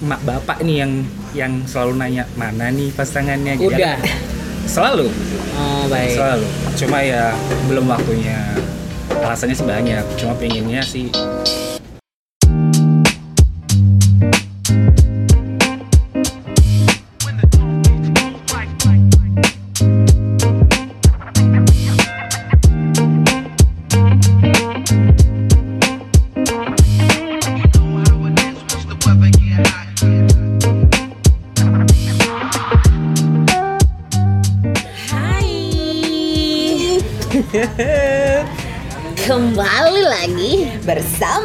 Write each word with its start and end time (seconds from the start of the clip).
mak 0.00 0.20
bapak 0.22 0.58
nih 0.60 0.76
yang 0.80 0.92
yang 1.32 1.52
selalu 1.64 1.92
nanya 1.94 2.24
mana 2.34 2.68
nih 2.68 2.88
pasangannya 2.90 3.54
gitu 3.54 3.68
Udah. 3.70 3.96
kan. 3.96 3.98
selalu 4.64 5.08
Oh 5.52 5.84
baik. 5.86 6.16
selalu 6.16 6.46
cuma 6.74 6.98
ya 7.00 7.36
belum 7.66 7.84
waktunya 7.84 8.38
alasannya 9.12 9.52
sih 9.52 9.66
banyak 9.66 10.04
cuma 10.16 10.32
pengennya 10.34 10.80
sih 10.80 11.12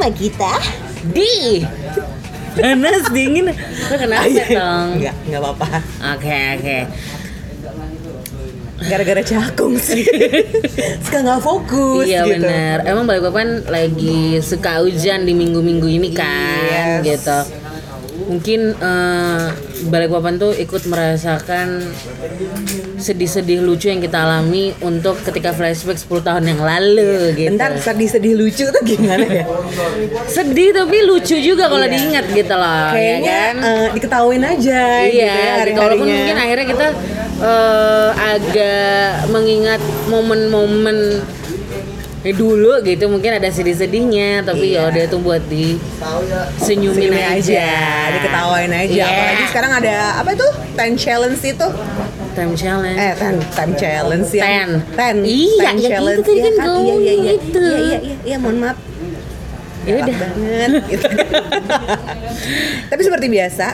bersama 0.06 0.22
kita 0.22 0.54
di 1.10 1.66
Panas 2.56 3.10
dingin. 3.12 3.50
Lo 3.52 3.96
kenapa 4.00 4.30
dong? 4.32 5.02
Enggak, 5.02 5.16
enggak 5.28 5.42
apa-apa 5.44 5.68
Oke 6.16 6.38
oke. 6.56 6.78
Gara-gara 8.86 9.22
cakung 9.26 9.76
sih 9.76 10.06
Suka 11.02 11.20
nggak 11.20 11.42
fokus 11.42 12.06
Iya 12.06 12.22
gitu 12.24 12.38
benar. 12.38 12.86
Emang 12.86 13.10
Balikpapan 13.10 13.66
lagi 13.68 14.40
suka 14.40 14.86
hujan 14.86 15.26
di 15.26 15.34
minggu-minggu 15.34 15.90
ini 15.90 16.14
kan, 16.14 17.02
Yes. 17.02 17.18
gitu. 17.18 17.40
Mungkin 18.30 18.62
eh, 18.78 19.44
Balikpapan 19.76 20.40
tuh 20.40 20.56
ikut 20.56 20.88
merasakan 20.88 21.84
sedih-sedih 22.96 23.60
lucu 23.60 23.92
yang 23.92 24.00
kita 24.00 24.24
alami 24.24 24.72
untuk 24.80 25.20
ketika 25.20 25.52
flashback 25.52 26.00
10 26.00 26.24
tahun 26.24 26.44
yang 26.48 26.62
lalu 26.64 27.36
gitu. 27.36 27.52
Bentar, 27.52 27.76
sedih-sedih 27.76 28.34
lucu 28.34 28.66
tuh 28.66 28.84
gimana 28.88 29.28
ya? 29.28 29.44
Sedih 30.26 30.72
tapi 30.72 31.04
lucu 31.04 31.36
juga 31.38 31.68
kalau 31.68 31.84
Iya. 31.84 31.92
diingat 31.92 32.26
gitu 32.32 32.56
loh, 32.56 32.88
Kayaknya 32.96 33.28
ya 33.28 33.44
kan? 33.52 33.56
eh, 33.60 33.88
aja 34.48 34.82
gitu 35.04 35.20
ya 35.20 35.36
Iya, 35.36 35.66
gitu. 35.68 35.80
walaupun 35.80 36.08
mungkin 36.08 36.38
akhirnya 36.40 36.66
kita 36.66 36.88
eh, 37.36 38.10
agak 38.16 39.12
mengingat 39.28 39.82
momen-momen 40.08 40.98
eh, 42.26 42.34
dulu 42.34 42.82
gitu 42.82 43.06
mungkin 43.06 43.32
ada 43.32 43.48
sedih-sedihnya 43.48 44.42
tapi 44.42 44.74
ya 44.74 44.90
udah 44.90 45.04
itu 45.06 45.18
buat 45.22 45.46
di 45.46 45.78
senyumin 46.58 47.14
Senyumin 47.14 47.14
aja, 47.14 47.38
aja, 47.38 47.70
diketawain 48.12 48.72
aja. 48.74 48.90
Iya. 48.92 49.06
Apalagi 49.06 49.44
sekarang 49.48 49.72
ada 49.78 49.96
apa 50.18 50.32
tuh? 50.34 50.52
Ten 50.74 50.98
challenge 50.98 51.40
itu. 51.40 51.68
Time 52.36 52.52
challenge. 52.52 53.00
Eh, 53.00 53.14
ten, 53.16 53.36
time 53.54 53.74
challenge 53.76 54.28
ya 54.30 54.44
Ten. 54.44 54.70
Ten, 54.92 55.16
Iya, 55.24 55.62
ten 55.64 55.76
ya 55.78 55.90
challenge. 55.94 56.20
gitu 56.20 56.32
tadi 56.36 56.40
Iya 56.42 56.52
kan 56.52 56.68
Iya, 56.68 56.96
iya, 56.96 57.14
iya, 57.16 57.34
gitu. 57.38 57.62
iya, 57.62 57.78
iya, 57.80 57.98
iya, 58.02 58.16
iya, 58.26 58.38
mohon 58.42 58.58
maaf. 58.60 58.76
ya 58.76 58.95
Galak 59.86 60.02
udah 60.04 60.16
banget 60.18 60.70
gitu. 60.90 61.08
Tapi 62.92 63.02
seperti 63.02 63.28
biasa, 63.28 63.66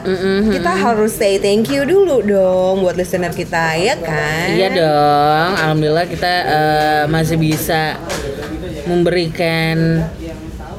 kita 0.52 0.72
harus 0.72 1.12
say 1.12 1.38
thank 1.38 1.67
you 1.67 1.84
dulu 1.84 2.22
dong 2.22 2.81
buat 2.81 2.95
listener 2.95 3.31
kita 3.31 3.76
ya 3.76 3.95
kan? 3.98 4.48
iya 4.52 4.67
dong 4.70 5.50
alhamdulillah 5.58 6.06
kita 6.06 6.34
eh, 6.44 7.04
masih 7.08 7.36
bisa 7.36 7.95
memberikan 8.86 10.04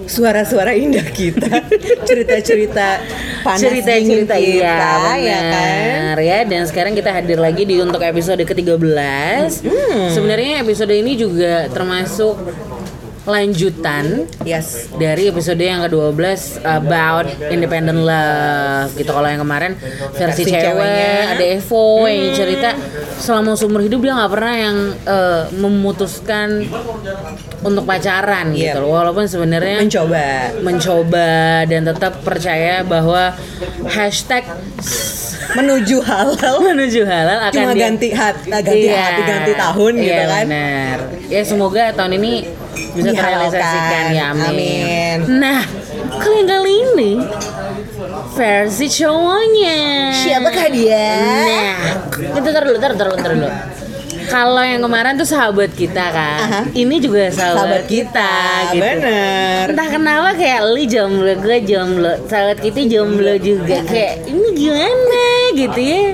Suara-suara 0.03 0.75
indah 0.75 1.07
kita, 1.07 1.63
cerita-cerita 2.11 2.99
panas 3.47 3.63
cerita-cerita 3.63 4.35
dingin 4.35 4.59
iya 4.59 4.75
kita, 4.75 5.13
ya 5.17 5.41
kan? 5.41 6.17
ya 6.19 6.39
dan 6.43 6.63
sekarang 6.67 6.93
kita 6.93 7.15
hadir 7.15 7.39
lagi 7.39 7.63
di 7.63 7.79
untuk 7.79 8.03
episode 8.03 8.43
ke-13 8.43 8.83
Hmm. 9.63 10.11
sebenarnya 10.11 10.61
episode 10.61 10.91
ini 10.91 11.15
juga 11.15 11.71
termasuk 11.71 12.35
lanjutan 13.25 14.27
Yes. 14.43 14.91
dari 14.93 15.27
episode 15.27 15.57
yang 15.57 15.85
ke-12 15.85 16.19
about 16.61 17.23
independent 17.47 18.01
love 18.01 18.91
gitu 18.93 19.09
kalau 19.09 19.25
yang 19.25 19.39
kemarin 19.39 19.79
versi, 20.13 20.43
cewek 20.43 20.59
ceweknya. 20.61 21.15
ada 21.31 21.45
Evo 21.49 21.85
yang 22.05 22.33
cerita 22.33 22.71
selama 23.17 23.55
seumur 23.55 23.79
hidup 23.81 24.01
dia 24.01 24.13
nggak 24.13 24.33
pernah 24.33 24.55
yang 24.57 24.77
eh, 24.99 25.43
memutuskan 25.55 26.67
untuk 27.61 27.85
pacaran 27.85 28.51
Iya. 28.51 28.75
gitu 28.75 28.79
loh. 28.83 28.91
walaupun 28.93 29.25
sebenarnya 29.25 29.79
Mencoba. 29.81 30.27
mencoba 30.61 31.31
dan 31.65 31.83
tetap 31.85 32.13
percaya 32.21 32.83
bahwa 32.83 33.39
hashtag 33.87 34.43
Menuju 35.53 36.01
halal. 36.01 36.55
menuju 36.65 37.03
halal 37.05 37.39
akan 37.45 37.53
Cuma 37.53 37.73
dia- 37.73 37.83
ganti 37.85 38.09
hati, 38.11 38.49
ganti 38.49 38.79
Iya, 38.85 38.99
hati, 39.05 39.21
ganti 39.23 39.53
tahun 39.53 39.93
gitu 39.97 40.09
iya, 40.09 40.25
kan? 40.25 40.43
benar. 40.43 40.97
Ya 41.29 41.43
semoga 41.45 41.83
tahun 41.93 42.13
ini 42.17 42.33
bisa 42.93 43.11
terrealisasikan 43.13 44.05
ya 44.13 44.25
amin. 44.33 44.49
Amin. 44.49 45.17
Nah, 45.41 45.61
kalau 46.21 46.37
yang 46.41 46.49
kali 46.49 46.73
ini 46.73 47.13
versi 48.33 48.87
cowoknya. 48.89 49.79
Siapakah 50.13 50.67
dia? 50.73 51.09
Nah, 51.21 51.77
itu 52.41 52.49
dulu, 52.49 52.77
tar, 52.81 52.93
tar 52.97 53.09
dulu. 53.13 53.49
Kalau 54.23 54.63
yang 54.65 54.81
kemarin 54.81 55.19
tuh 55.19 55.29
sahabat 55.29 55.75
kita 55.77 56.09
kan, 56.09 56.41
Aha. 56.41 56.61
ini 56.73 57.03
juga 57.03 57.29
sahabat, 57.29 57.59
Sahabat 57.59 57.83
kita, 57.91 58.33
gitu. 58.73 58.81
bener. 58.81 59.65
Entah 59.69 59.89
kenapa 59.93 60.31
kayak 60.39 60.61
lu 60.73 60.83
jomblo, 60.89 61.33
gue 61.37 61.59
jomblo, 61.67 62.13
sahabat 62.31 62.59
kita 62.63 62.81
jomblo 62.87 63.35
juga 63.37 63.83
kayak 63.85 64.25
ini 64.31 64.49
gimana 64.57 65.25
gitu 65.53 65.81
ya. 65.85 66.05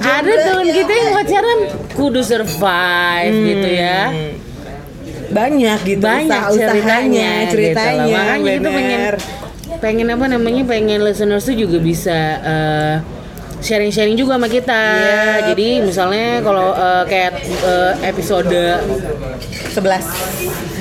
Ada 0.00 0.32
temen 0.32 0.68
kita 0.70 0.92
yang 0.92 1.10
pacaran 1.12 1.58
kudu 1.92 2.20
survive 2.24 3.34
gitu 3.36 3.68
ya. 3.68 4.00
Banyak 5.30 5.78
gitu 5.84 6.02
Banyak 6.02 6.42
usaha- 6.50 6.70
ceritanya, 6.70 7.30
ceritanya. 7.46 8.02
gitu. 8.02 8.12
Makanya 8.12 8.52
kita 8.52 8.68
pengen 8.68 9.00
pengen 9.78 10.06
apa 10.08 10.26
namanya 10.26 10.62
pengen 10.64 11.00
listeners 11.00 11.42
tuh 11.42 11.54
juga 11.54 11.78
bisa 11.78 12.18
eh, 12.42 12.94
sharing-sharing 13.60 14.14
juga 14.14 14.36
sama 14.36 14.46
kita. 14.46 14.82
Iya. 14.96 15.22
Jadi 15.52 15.68
misalnya 15.80 16.26
kalau 16.40 16.70
eh, 16.70 17.02
kayak 17.06 17.32
eh, 17.44 17.92
episode 18.04 18.50
11 19.70 19.80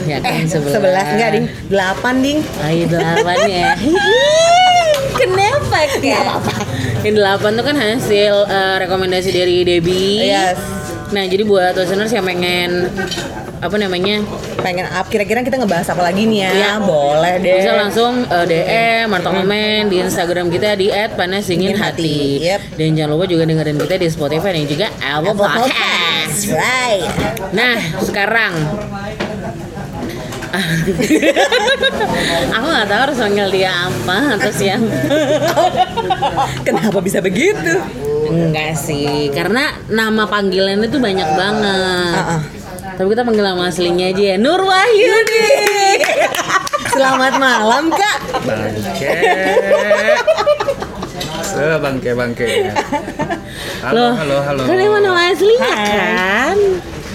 ya 0.05 0.17
kan 0.17 0.31
Eh, 0.33 0.47
sebelah 0.47 1.05
11 1.05 1.13
enggak 1.13 1.29
ding 1.31 1.45
8 1.69 2.25
ding 2.25 2.39
Ayo 2.63 2.83
delapan 2.87 3.37
ya. 3.45 3.69
Kenapa 5.19 5.77
kak? 6.41 6.65
Yang 6.99 7.15
delapan 7.15 7.51
tuh 7.53 7.65
kan 7.65 7.75
hasil 7.77 8.35
eh, 8.45 8.75
rekomendasi 8.79 9.29
dari 9.29 9.61
Debbie. 9.61 10.25
Yes. 10.25 10.57
Nah 11.09 11.23
jadi 11.23 11.43
buat 11.43 11.73
listeners 11.73 12.09
yang 12.09 12.23
pengen 12.23 12.87
apa 13.59 13.75
namanya 13.75 14.23
Pengen 14.59 14.87
up 14.87 15.07
kira-kira 15.11 15.43
kita 15.43 15.59
ngebahas 15.59 15.87
apa 15.91 16.01
lagi 16.03 16.23
nih 16.27 16.39
ya 16.47 16.51
Iya. 16.51 16.71
Boleh 16.83 17.33
deh 17.43 17.59
bisa 17.59 17.73
langsung 17.75 18.13
eh, 18.27 18.45
DM 18.47 19.07
atau 19.19 19.31
komen 19.31 19.81
di 19.91 19.97
Instagram 20.03 20.47
kita 20.51 20.75
di. 20.75 20.87
Dingin 21.49 21.75
Hati, 21.75 22.39
yep. 22.39 22.61
Dan 22.75 22.95
jangan 22.95 23.15
lupa 23.17 23.25
juga 23.27 23.43
dengerin 23.43 23.77
kita 23.79 23.95
di 23.99 24.07
Spotify 24.07 24.49
dan 24.55 24.65
juga 24.67 24.87
Apple 25.01 25.35
Podcast. 25.35 26.39
Right 26.49 27.09
Nah 27.51 27.77
sekarang 28.03 28.53
aku 32.49 32.65
nggak 32.65 32.87
tahu 32.89 33.01
harus 33.05 33.17
manggil 33.21 33.47
dia 33.53 33.71
apa 33.85 34.17
atau 34.37 34.51
siapa. 34.51 34.97
Kenapa 36.67 36.97
bisa 36.99 37.21
begitu? 37.21 37.77
Enggak 38.29 38.77
sih, 38.77 39.33
karena 39.33 39.73
nama 39.89 40.29
panggilannya 40.29 40.85
tuh 40.89 41.01
banyak 41.01 41.29
banget. 41.33 42.13
Ah, 42.17 42.37
ah. 42.37 42.41
Tapi 42.99 43.15
kita 43.15 43.23
panggil 43.23 43.47
nama 43.47 43.71
aslinya 43.71 44.11
aja 44.11 44.23
ya, 44.25 44.35
Nur 44.35 44.59
Wahyudi. 44.59 45.47
Selamat 46.91 47.39
malam 47.39 47.87
kak 47.87 48.17
bangke 48.43 49.13
sebangke 51.39 52.11
bangke 52.11 52.45
halo 53.79 53.95
Loh, 53.95 54.11
halo 54.17 54.35
halo 54.41 54.61
Kan 54.65 54.75
emang 54.75 54.99
nama 54.99 55.31
aslinya 55.31 55.63
Hai. 55.63 55.85
kan? 55.87 56.57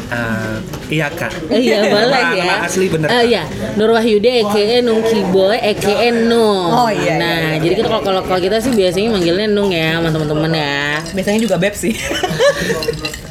Eh, 0.07 0.57
iya 0.95 1.11
kak 1.11 1.33
Oh 1.51 1.59
iya 1.59 1.85
boleh 1.85 2.17
Nama- 2.17 2.33
ya. 2.33 2.45
nama 2.47 2.57
asli 2.65 2.87
bener 2.89 3.09
Oh 3.11 3.21
iya, 3.21 3.43
Nur 3.77 3.93
Wahyudi 3.93 4.41
EKE 4.41 4.81
Nungki 4.81 5.21
Boy 5.29 5.59
EKE 5.59 6.09
Nung. 6.23 6.71
Oh, 6.71 6.89
iya, 6.89 7.19
Nah, 7.19 7.41
iya. 7.53 7.61
jadi 7.61 7.75
kita 7.77 7.89
kalau 7.91 8.03
kalau 8.07 8.21
kalau 8.25 8.41
kita 8.41 8.57
sih 8.63 8.73
biasanya 8.73 9.11
manggilnya 9.11 9.51
Nung 9.51 9.69
ya 9.69 9.99
sama 9.99 10.09
teman-teman 10.09 10.53
ya. 10.55 11.03
Biasanya 11.13 11.41
juga 11.43 11.57
beb 11.59 11.75
sih 11.75 11.93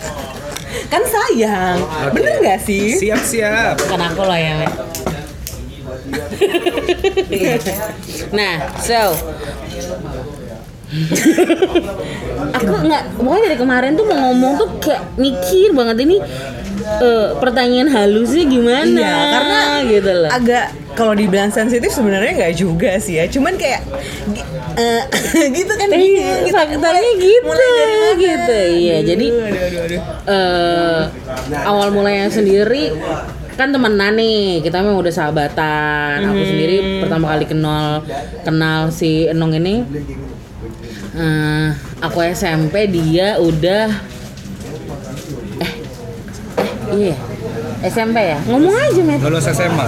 Kan 0.93 1.01
sayang 1.09 1.81
Oke. 1.81 2.21
Bener 2.21 2.37
gak 2.45 2.61
sih? 2.61 2.93
siap 3.01 3.25
siap 3.25 3.81
Bukan 3.81 4.01
aku 4.13 4.29
loh 4.29 4.37
ya, 4.37 4.61
nah, 8.37 8.69
so 8.77 9.17
aku 12.53 12.73
nggak 12.81 13.03
pokoknya 13.15 13.41
dari 13.43 13.57
kemarin 13.57 13.91
tuh 13.93 14.05
mau 14.05 14.17
ngomong 14.23 14.53
tuh 14.55 14.69
kayak 14.79 15.01
mikir 15.15 15.69
banget 15.71 15.97
ini 16.01 16.17
eh, 16.99 17.27
pertanyaan 17.35 17.89
halusnya 17.89 18.43
gimana 18.45 19.01
Iya, 19.01 19.15
karena 19.31 19.59
gitu 19.87 20.11
loh 20.15 20.29
agak 20.31 20.65
kalau 20.93 21.13
dibilang 21.13 21.49
sensitif 21.49 21.89
sebenarnya 21.89 22.31
nggak 22.35 22.53
juga 22.55 22.91
sih 22.97 23.17
ya 23.17 23.25
cuman 23.25 23.53
kayak 23.55 23.81
eh, 24.75 25.01
gitu 25.57 25.71
kan 25.71 25.87
bingung 25.87 26.41
gitu. 26.43 26.53
faktanya 26.53 26.81
Mulai- 26.93 27.17
gitu, 27.19 27.45
mulai 27.47 27.67
dari 27.69 27.93
mana? 27.93 28.11
gitu. 28.15 28.57
Iya, 28.75 28.95
Aduh, 28.95 29.07
jadi- 29.07 29.31
aduh, 29.33 29.49
aduh, 29.59 29.81
aduh. 29.81 30.01
eh 30.25 31.01
awal 31.63 31.87
mulanya 31.89 32.27
sendiri 32.27 32.93
kan 33.53 33.69
temenan 33.69 34.13
nih 34.13 34.61
kita 34.61 34.81
memang 34.81 34.97
udah 34.97 35.13
sahabatan 35.13 36.17
aku 36.23 36.41
Hmm. 36.41 36.49
sendiri 36.49 36.75
pertama 36.99 37.25
kali 37.29 37.45
kenal 37.45 38.01
kenal 38.41 38.89
si 38.89 39.29
Enong 39.29 39.53
ini 39.53 39.85
eh, 41.18 41.68
aku 42.01 42.18
SMP 42.33 42.89
dia 42.89 43.38
udah 43.38 43.89
eh 45.62 45.74
eh 46.60 46.71
iya. 46.94 47.18
SMP 47.83 48.15
ya? 48.15 48.39
Ngomong 48.48 48.71
aja 48.80 49.01
met. 49.04 49.19
Lulus 49.19 49.44
SMA 49.51 49.88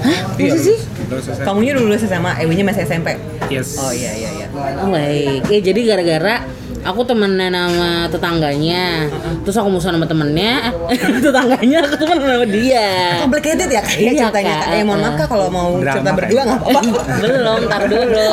hah? 0.00 0.20
Iya, 0.40 0.56
sih? 0.56 0.78
Lulus 1.12 1.26
SMA 1.28 1.44
kamunya 1.44 1.72
dulu 1.76 1.92
SMA 1.98 2.32
Ewinya 2.40 2.72
masih 2.72 2.88
SMP 2.88 3.20
yes. 3.52 3.76
Oh 3.76 3.92
iya 3.92 4.12
iya 4.16 4.30
iya. 4.32 4.46
Oh 4.80 4.88
baik, 4.88 5.44
ya 5.50 5.60
jadi 5.60 5.80
gara-gara 5.84 6.46
aku 6.80 7.00
temenan 7.02 7.52
sama 7.52 7.90
tetangganya, 8.06 9.04
terus 9.42 9.54
aku 9.54 9.68
musuh 9.68 9.88
sama 9.88 10.04
temennya, 10.04 10.72
tetangganya 11.24 11.78
aku 11.82 11.94
temen 11.96 12.16
sama 12.18 12.46
dia. 12.46 12.88
complicated 13.20 13.68
ya 13.68 13.82
kayak 13.82 14.00
Iya, 14.00 14.12
ceritanya 14.24 14.54
Kak. 14.56 14.68
Eh 14.70 14.82
mohon 14.82 15.00
maaf 15.00 15.14
kak 15.16 15.28
kalau 15.28 15.46
mau 15.48 15.68
Drama 15.76 15.92
cerita 15.92 16.10
berdua 16.12 16.40
nggak 16.42 16.58
apa-apa 16.58 16.80
Belum, 17.22 17.58
ntar 17.66 17.82
dulu. 17.84 18.30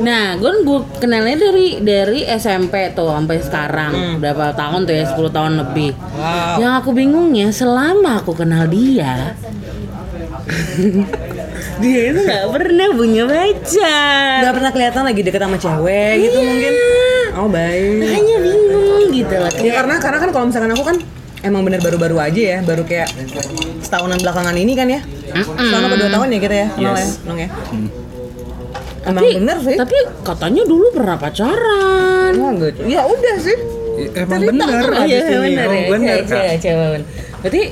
Nah, 0.00 0.24
gue 0.36 0.52
gue 0.60 0.78
kenalnya 0.98 1.36
dari 1.40 1.66
dari 1.80 2.20
SMP 2.26 2.74
tuh 2.92 3.08
sampai 3.10 3.38
sekarang 3.40 3.92
berapa 4.18 4.52
tahun 4.52 4.84
tuh 4.84 4.94
ya 4.94 5.04
10 5.06 5.16
tahun 5.30 5.52
lebih. 5.58 5.90
Wow. 5.96 6.56
Yang 6.58 6.72
aku 6.78 6.90
bingungnya 6.92 7.48
selama 7.50 8.20
aku 8.20 8.32
kenal 8.34 8.66
dia, 8.66 9.32
dia 11.80 12.00
itu 12.10 12.20
nggak 12.20 12.46
pernah 12.50 12.88
punya 12.92 13.24
pacar. 13.24 14.38
nggak 14.42 14.54
pernah 14.54 14.70
kelihatan 14.70 15.02
lagi 15.02 15.20
deket 15.22 15.40
sama 15.40 15.56
cewek 15.56 16.12
gitu 16.20 16.36
Iya. 16.36 16.46
mungkin 16.46 16.74
oh 17.34 17.46
baik 17.46 18.00
Makanya 18.00 18.36
bingung 18.40 19.06
gitu 19.10 19.34
loh. 19.34 19.50
Ya 19.58 19.72
karena 19.74 19.94
karena 19.98 20.18
kan 20.18 20.30
kalau 20.30 20.44
misalkan 20.48 20.70
aku 20.70 20.84
kan 20.84 20.96
emang 21.40 21.62
bener 21.64 21.80
baru-baru 21.80 22.16
aja 22.20 22.40
ya, 22.40 22.58
baru 22.60 22.82
kayak 22.84 23.08
setahunan 23.80 24.18
belakangan 24.18 24.54
ini 24.54 24.72
kan 24.74 24.86
ya. 24.86 25.00
Setahun 25.32 25.82
apa 25.84 25.96
dua 25.96 26.10
tahun 26.10 26.26
ya 26.30 26.38
kita 26.38 26.56
ya 26.56 26.68
kenal 26.70 26.92
ya, 26.92 27.00
Yes. 27.00 27.10
Nong 27.24 27.38
ya. 27.38 27.48
Emang 29.00 29.16
tapi, 29.16 29.28
bener 29.40 29.56
sih. 29.64 29.74
Tapi 29.74 29.96
katanya 30.20 30.62
dulu 30.64 30.86
pernah 30.92 31.16
pacaran. 31.16 32.32
Oh, 32.36 32.50
enggak. 32.52 32.76
Ya 32.84 33.00
udah 33.02 33.36
sih. 33.40 33.58
emang 34.00 34.40
Cerita 34.40 34.64
bener 34.64 34.86
kan 34.86 34.96
Oh 34.96 35.04
iya 35.04 35.18
ini. 35.20 35.36
benar 35.44 35.66
Oh, 35.66 35.74
ya. 35.74 35.88
bener 35.88 36.16
Coba, 36.24 36.40
kak 36.40 36.40
coba, 36.40 36.56
coba, 36.56 36.84
bener. 36.88 37.06
Berarti 37.40 37.60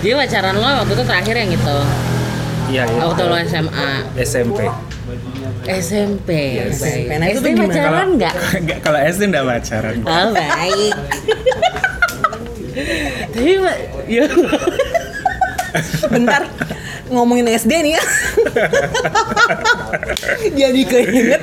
Dia 0.00 0.14
pacaran 0.16 0.54
lo 0.56 0.64
waktu 0.64 0.92
itu 0.92 1.04
terakhir 1.04 1.34
yang 1.36 1.50
itu 1.52 1.76
iya 2.70 2.82
iya 2.86 3.00
Waktu 3.04 3.22
lo 3.24 3.36
SMA 3.42 3.88
SMP 4.16 4.58
SMP 5.66 6.28
Yes. 6.56 6.80
baik. 6.80 7.04
Nah, 7.10 7.26
itu 7.28 7.40
SD 7.40 7.48
pacaran 7.56 8.08
nggak? 8.16 8.34
Nggak, 8.64 8.78
kalau 8.80 8.98
SD 9.02 9.22
enggak 9.28 9.44
pacaran 9.46 9.94
Oh 10.04 10.26
baik 10.32 10.94
Tapi 13.34 13.52
ya 14.08 14.24
Bentar 16.08 16.42
ngomongin 17.10 17.50
SD 17.50 17.72
nih 17.82 17.92
ya. 17.98 18.02
Jadi 20.62 20.80
keinget 20.86 21.42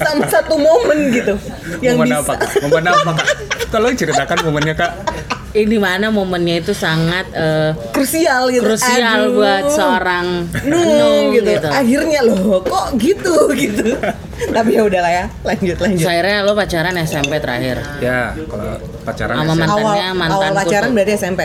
sama 0.00 0.24
satu 0.28 0.60
momen 0.60 1.08
gitu 1.10 1.34
yang 1.80 1.96
momen 1.96 2.12
bisa. 2.12 2.20
apa 2.20 2.34
momen 2.60 2.84
apa 2.84 3.12
tolong 3.72 3.94
ceritakan 3.96 4.38
momennya 4.44 4.74
kak 4.76 4.92
ini 5.52 5.76
mana 5.76 6.08
momennya 6.08 6.58
itu 6.58 6.72
sangat 6.72 7.28
eh, 7.30 7.70
krusial 7.90 8.48
gitu. 8.48 8.64
krusial 8.64 9.28
Aduh. 9.28 9.36
buat 9.36 9.64
seorang 9.68 10.48
Nung 10.64 11.30
gitu. 11.30 11.44
gitu. 11.46 11.68
Akhirnya 11.68 12.20
loh 12.22 12.58
kok 12.58 12.96
gitu 12.96 13.36
gitu. 13.62 13.92
Tapi 14.48 14.70
ya 14.72 14.82
udahlah 14.82 15.12
ya, 15.12 15.24
lanjut 15.42 15.76
lanjut. 15.76 16.02
Akhirnya 16.02 16.36
lo 16.40 16.52
pacaran 16.52 16.96
SMP 16.98 17.36
terakhir 17.36 17.78
ya 17.98 18.32
kalau 18.42 18.74
pacaran 19.02 19.34
Sama 19.36 19.44
SMP. 19.46 19.60
mantannya 19.60 19.84
awal, 20.02 20.16
mantan 20.16 20.40
awal 20.42 20.56
pacaran 20.56 20.88
kutu. 20.88 20.96
berarti 20.96 21.12
SMP. 21.14 21.42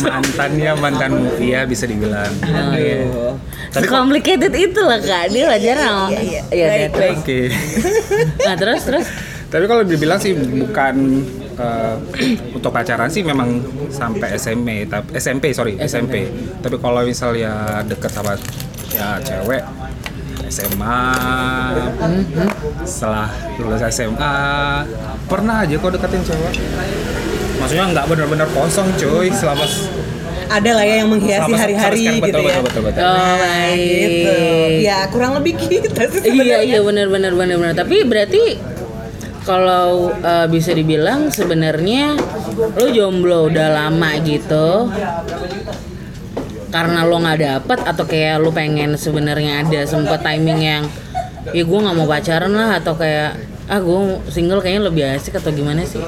mantannya 0.00 0.72
mantanmu 0.72 1.30
iya 1.36 1.60
bisa 1.64 1.84
dibilang 1.84 2.32
Oh, 2.42 2.72
iya. 2.72 3.04
Tapi 3.70 3.86
Complicated 3.86 4.50
itu 4.50 4.80
lah 4.80 4.96
kak, 4.98 5.28
dia 5.28 5.44
pacaran 5.46 5.82
sama 5.82 6.06
iya, 6.08 6.20
iya. 6.22 6.40
Iya, 6.48 6.66
Baik, 6.66 6.80
udah, 6.80 6.90
terus. 6.90 7.12
oke 7.12 7.40
Nah 8.40 8.54
terus 8.56 8.80
terus 8.84 9.06
tapi 9.50 9.64
kalau 9.66 9.82
dibilang 9.82 10.16
sih 10.16 10.32
bukan 10.32 11.26
eh, 11.60 11.94
untuk 12.56 12.70
pacaran 12.70 13.06
sih 13.06 13.22
memang 13.22 13.60
sampai 13.88 14.34
SMP 14.34 14.84
tapi 14.84 15.12
SMP 15.14 15.52
sorry 15.52 15.76
SMP, 15.78 16.26
tapi 16.58 16.76
kalau 16.76 17.02
misalnya 17.02 17.52
deket 17.84 18.10
sama 18.10 18.32
ya 18.90 19.20
cewek 19.20 19.62
SMA 20.48 21.02
setelah 22.82 23.28
lulus 23.56 23.82
SMA 23.86 24.34
pernah 25.26 25.62
aja 25.62 25.74
kok 25.74 25.92
deketin 25.92 26.22
cewek 26.22 26.54
maksudnya 27.56 27.86
nggak 27.88 28.06
benar-benar 28.06 28.48
kosong 28.50 28.88
cuy 28.96 29.28
selama 29.30 29.62
Ada 30.50 30.70
lah 30.74 30.82
ya 30.82 30.94
yang 30.98 31.10
menghiasi 31.14 31.46
selama- 31.46 31.62
hari-hari 31.62 32.02
gitu 32.10 32.26
betul, 32.26 32.42
ya. 32.42 32.58
betul, 32.58 32.82
betul, 32.82 32.82
betul, 32.82 33.02
Oh 33.06 33.14
Nah, 33.38 33.70
gitu. 33.70 34.34
Ya 34.82 34.98
kurang 35.06 35.38
lebih 35.38 35.54
kita 35.54 36.02
sih 36.10 36.18
Iya 36.18 36.26
sebenarnya. 36.26 36.58
iya 36.66 36.78
benar 36.82 37.06
benar 37.06 37.32
benar 37.32 37.56
benar. 37.56 37.74
Tapi 37.78 37.96
berarti 38.02 38.42
kalau 39.44 40.12
eh, 40.12 40.46
bisa 40.50 40.76
dibilang 40.76 41.32
sebenarnya 41.32 42.16
lo 42.76 42.86
jomblo 42.92 43.48
udah 43.48 43.68
lama 43.72 44.10
gitu 44.20 44.88
karena 46.70 47.02
lo 47.02 47.18
nggak 47.18 47.40
dapet 47.40 47.78
atau 47.82 48.04
kayak 48.06 48.36
lo 48.38 48.54
pengen 48.54 48.94
sebenarnya 48.94 49.66
ada 49.66 49.80
sempet 49.84 50.22
timing 50.22 50.60
yang 50.62 50.84
ya 51.50 51.62
gue 51.66 51.78
nggak 51.82 51.96
mau 51.96 52.06
pacaran 52.06 52.52
lah 52.52 52.78
atau 52.78 52.94
kayak 52.94 53.34
ah 53.70 53.78
gue 53.78 53.98
single 54.30 54.58
kayaknya 54.62 54.82
lebih 54.90 55.02
asik 55.14 55.38
atau 55.38 55.50
gimana 55.54 55.86
sih? 55.86 56.02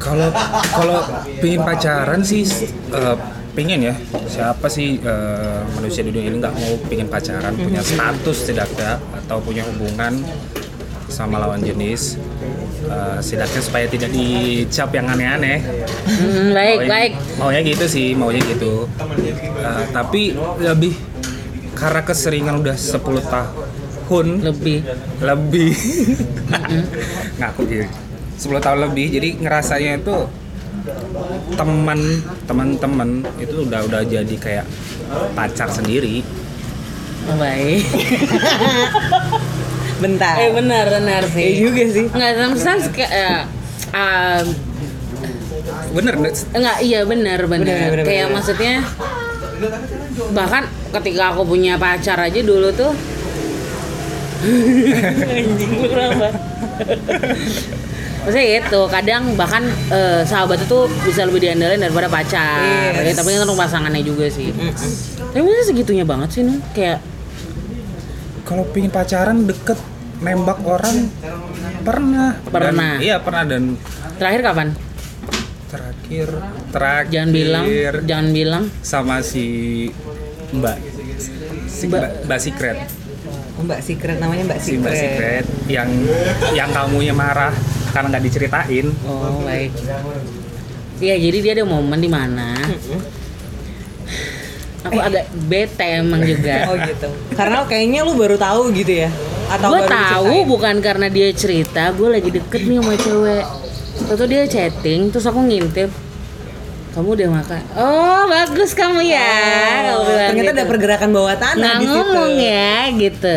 Kalau 0.00 0.28
kalau 0.72 1.00
pengen 1.40 1.60
pacaran 1.64 2.20
sih 2.20 2.44
eh, 2.92 3.16
pengen 3.56 3.80
ya. 3.92 3.94
Siapa 4.28 4.66
sih 4.68 5.00
eh, 5.00 5.60
manusia 5.78 6.04
di 6.04 6.12
dunia 6.12 6.32
ini 6.32 6.38
nggak 6.40 6.56
mau 6.56 6.72
pengen 6.88 7.08
pacaran 7.08 7.54
punya 7.56 7.80
status 7.80 8.36
setidaknya 8.44 9.00
atau 9.24 9.40
punya 9.40 9.64
hubungan 9.68 10.20
sama 11.08 11.38
lawan 11.38 11.60
jenis 11.60 12.16
Eh, 12.84 13.18
setidaknya 13.18 13.60
supaya 13.60 13.86
tidak 13.86 14.10
dicap 14.10 14.92
yang 14.92 15.08
aneh-aneh. 15.08 15.58
Hmm, 16.04 16.52
baik 16.52 16.76
Maunya- 16.78 16.90
baik. 16.90 17.12
maunya 17.36 17.60
gitu 17.64 17.84
sih 17.88 18.12
maunya 18.12 18.44
gitu. 18.44 18.84
Eh, 19.56 19.84
tapi 19.88 20.36
lebih 20.58 20.92
karena 21.72 22.00
keseringan 22.00 22.60
udah 22.60 22.76
10 22.76 23.24
tahun. 23.24 24.26
Lebih. 24.44 24.84
lebih. 25.18 25.72
Ngaku 27.34 27.60
gitu 27.66 27.86
10 28.36 28.60
tahun 28.60 28.78
lebih 28.84 29.06
jadi 29.10 29.28
ngerasanya 29.40 29.92
itu 29.96 30.16
teman 31.54 32.00
teman-teman 32.44 33.10
itu 33.40 33.64
udah 33.64 33.80
udah 33.80 34.04
jadi 34.04 34.34
kayak 34.36 34.66
pacar 35.32 35.72
sendiri. 35.72 36.20
Oh, 37.24 37.40
baik. 37.40 37.80
Bentar. 40.04 40.34
eh 40.36 40.52
benar 40.52 40.84
benar 40.86 41.22
Iya 41.24 41.32
sih. 41.32 41.50
juga 41.58 41.82
sih. 41.88 42.04
Nggak 42.06 42.30
sometimes 42.36 42.84
kayak 42.92 43.08
eh, 43.08 43.40
um, 43.90 44.44
bener 45.96 46.14
Enggak, 46.52 46.76
iya 46.80 47.00
benar 47.02 47.40
benar. 47.46 47.64
Benar, 47.64 47.88
benar, 47.90 48.04
Kayak 48.04 48.26
benar. 48.28 48.36
maksudnya 48.36 48.74
bahkan 50.30 50.62
ketika 50.92 51.32
aku 51.32 51.42
punya 51.46 51.74
pacar 51.74 52.18
aja 52.20 52.40
dulu 52.42 52.68
tuh 52.70 52.92
anjing 55.24 55.72
lu 55.80 55.88
kenapa? 55.88 56.28
Maksudnya 58.24 58.46
gitu, 58.58 58.80
kadang 58.88 59.36
bahkan 59.36 59.64
eh, 59.88 60.20
sahabat 60.24 60.60
itu 60.60 60.78
bisa 61.00 61.24
lebih 61.24 61.40
diandalkan 61.40 61.80
daripada 61.80 62.08
pacar. 62.08 62.60
Yes. 62.92 63.04
Ya, 63.04 63.12
tapi 63.14 63.28
kan 63.30 63.40
tergantung 63.40 63.56
pasangannya 63.56 64.00
juga 64.00 64.28
sih. 64.28 64.48
Tapi 65.32 65.40
masa 65.40 65.62
segitunya 65.64 66.04
banget 66.04 66.28
sih 66.30 66.42
nih? 66.42 66.56
Kayak 66.72 66.98
kalau 68.44 68.64
pingin 68.68 68.88
pacaran 68.88 69.44
deket 69.44 69.76
nembak 70.24 70.58
orang 70.60 70.96
pernah 71.84 72.32
Dan- 72.40 72.50
Pernah. 72.50 72.92
iya 72.98 73.16
pernah 73.20 73.44
dan 73.44 73.76
terakhir 74.16 74.40
kapan? 74.42 74.68
terakhir 75.66 76.28
terakhir 76.70 77.10
Jangan 77.10 77.30
bilang, 77.30 77.64
jangan 78.04 78.28
bilang. 78.30 78.64
sama 78.80 79.20
si 79.20 79.44
mbak 80.50 80.78
si 81.66 81.84
Mbak. 81.84 82.24
mbak, 82.24 82.38
secret 82.40 82.78
Mbak 83.54 83.80
Secret 83.80 84.16
namanya 84.18 84.44
Mbak 84.46 84.58
si 84.58 84.76
mbak 84.76 84.92
Secret. 84.92 85.44
secret 85.44 85.46
yang 85.68 85.88
yang 86.52 86.70
kamunya 86.70 87.12
marah 87.12 87.54
karena 87.90 88.10
nggak 88.10 88.24
diceritain 88.24 88.86
Oh 89.04 89.42
baik. 89.42 89.70
Iya 90.96 91.14
jadi 91.18 91.38
dia 91.40 91.52
ada 91.54 91.64
momen 91.64 91.96
di 91.96 92.06
mana 92.06 92.54
aku 94.84 94.98
agak 95.00 95.24
bete 95.48 95.86
emang 95.96 96.20
juga. 96.22 96.68
Oh 96.68 96.76
gitu. 96.76 97.08
Karena 97.32 97.64
kayaknya 97.64 98.04
lu 98.04 98.14
baru 98.14 98.36
tahu 98.36 98.68
gitu 98.70 98.92
ya. 99.00 99.10
Atau 99.46 99.68
gue 99.70 99.82
tahu 99.84 100.24
diceritain? 100.24 100.48
bukan 100.48 100.74
karena 100.78 101.06
dia 101.06 101.28
cerita 101.30 101.82
gue 101.90 102.08
lagi 102.10 102.30
deket 102.30 102.60
nih 102.62 102.78
sama 102.78 102.94
cewek 102.94 103.44
Tentu 103.94 104.24
dia 104.26 104.42
chatting 104.44 105.00
terus 105.08 105.24
aku 105.24 105.40
ngintip 105.40 105.90
kamu 106.90 107.08
udah 107.12 107.28
makan 107.32 107.60
oh 107.74 108.22
bagus 108.24 108.70
kamu 108.72 109.00
ya 109.02 109.34
Aku 109.90 110.02
bilang 110.04 110.30
Ternyata 110.30 110.46
gitu. 110.46 110.56
ada 110.56 110.64
pergerakan 110.64 111.10
bawah 111.10 111.34
tanah 111.34 111.54
nggak 111.54 111.74
di 111.74 111.84
situ. 111.84 111.92
ngomong 111.92 112.32
ya 112.34 112.74
gitu 112.92 113.36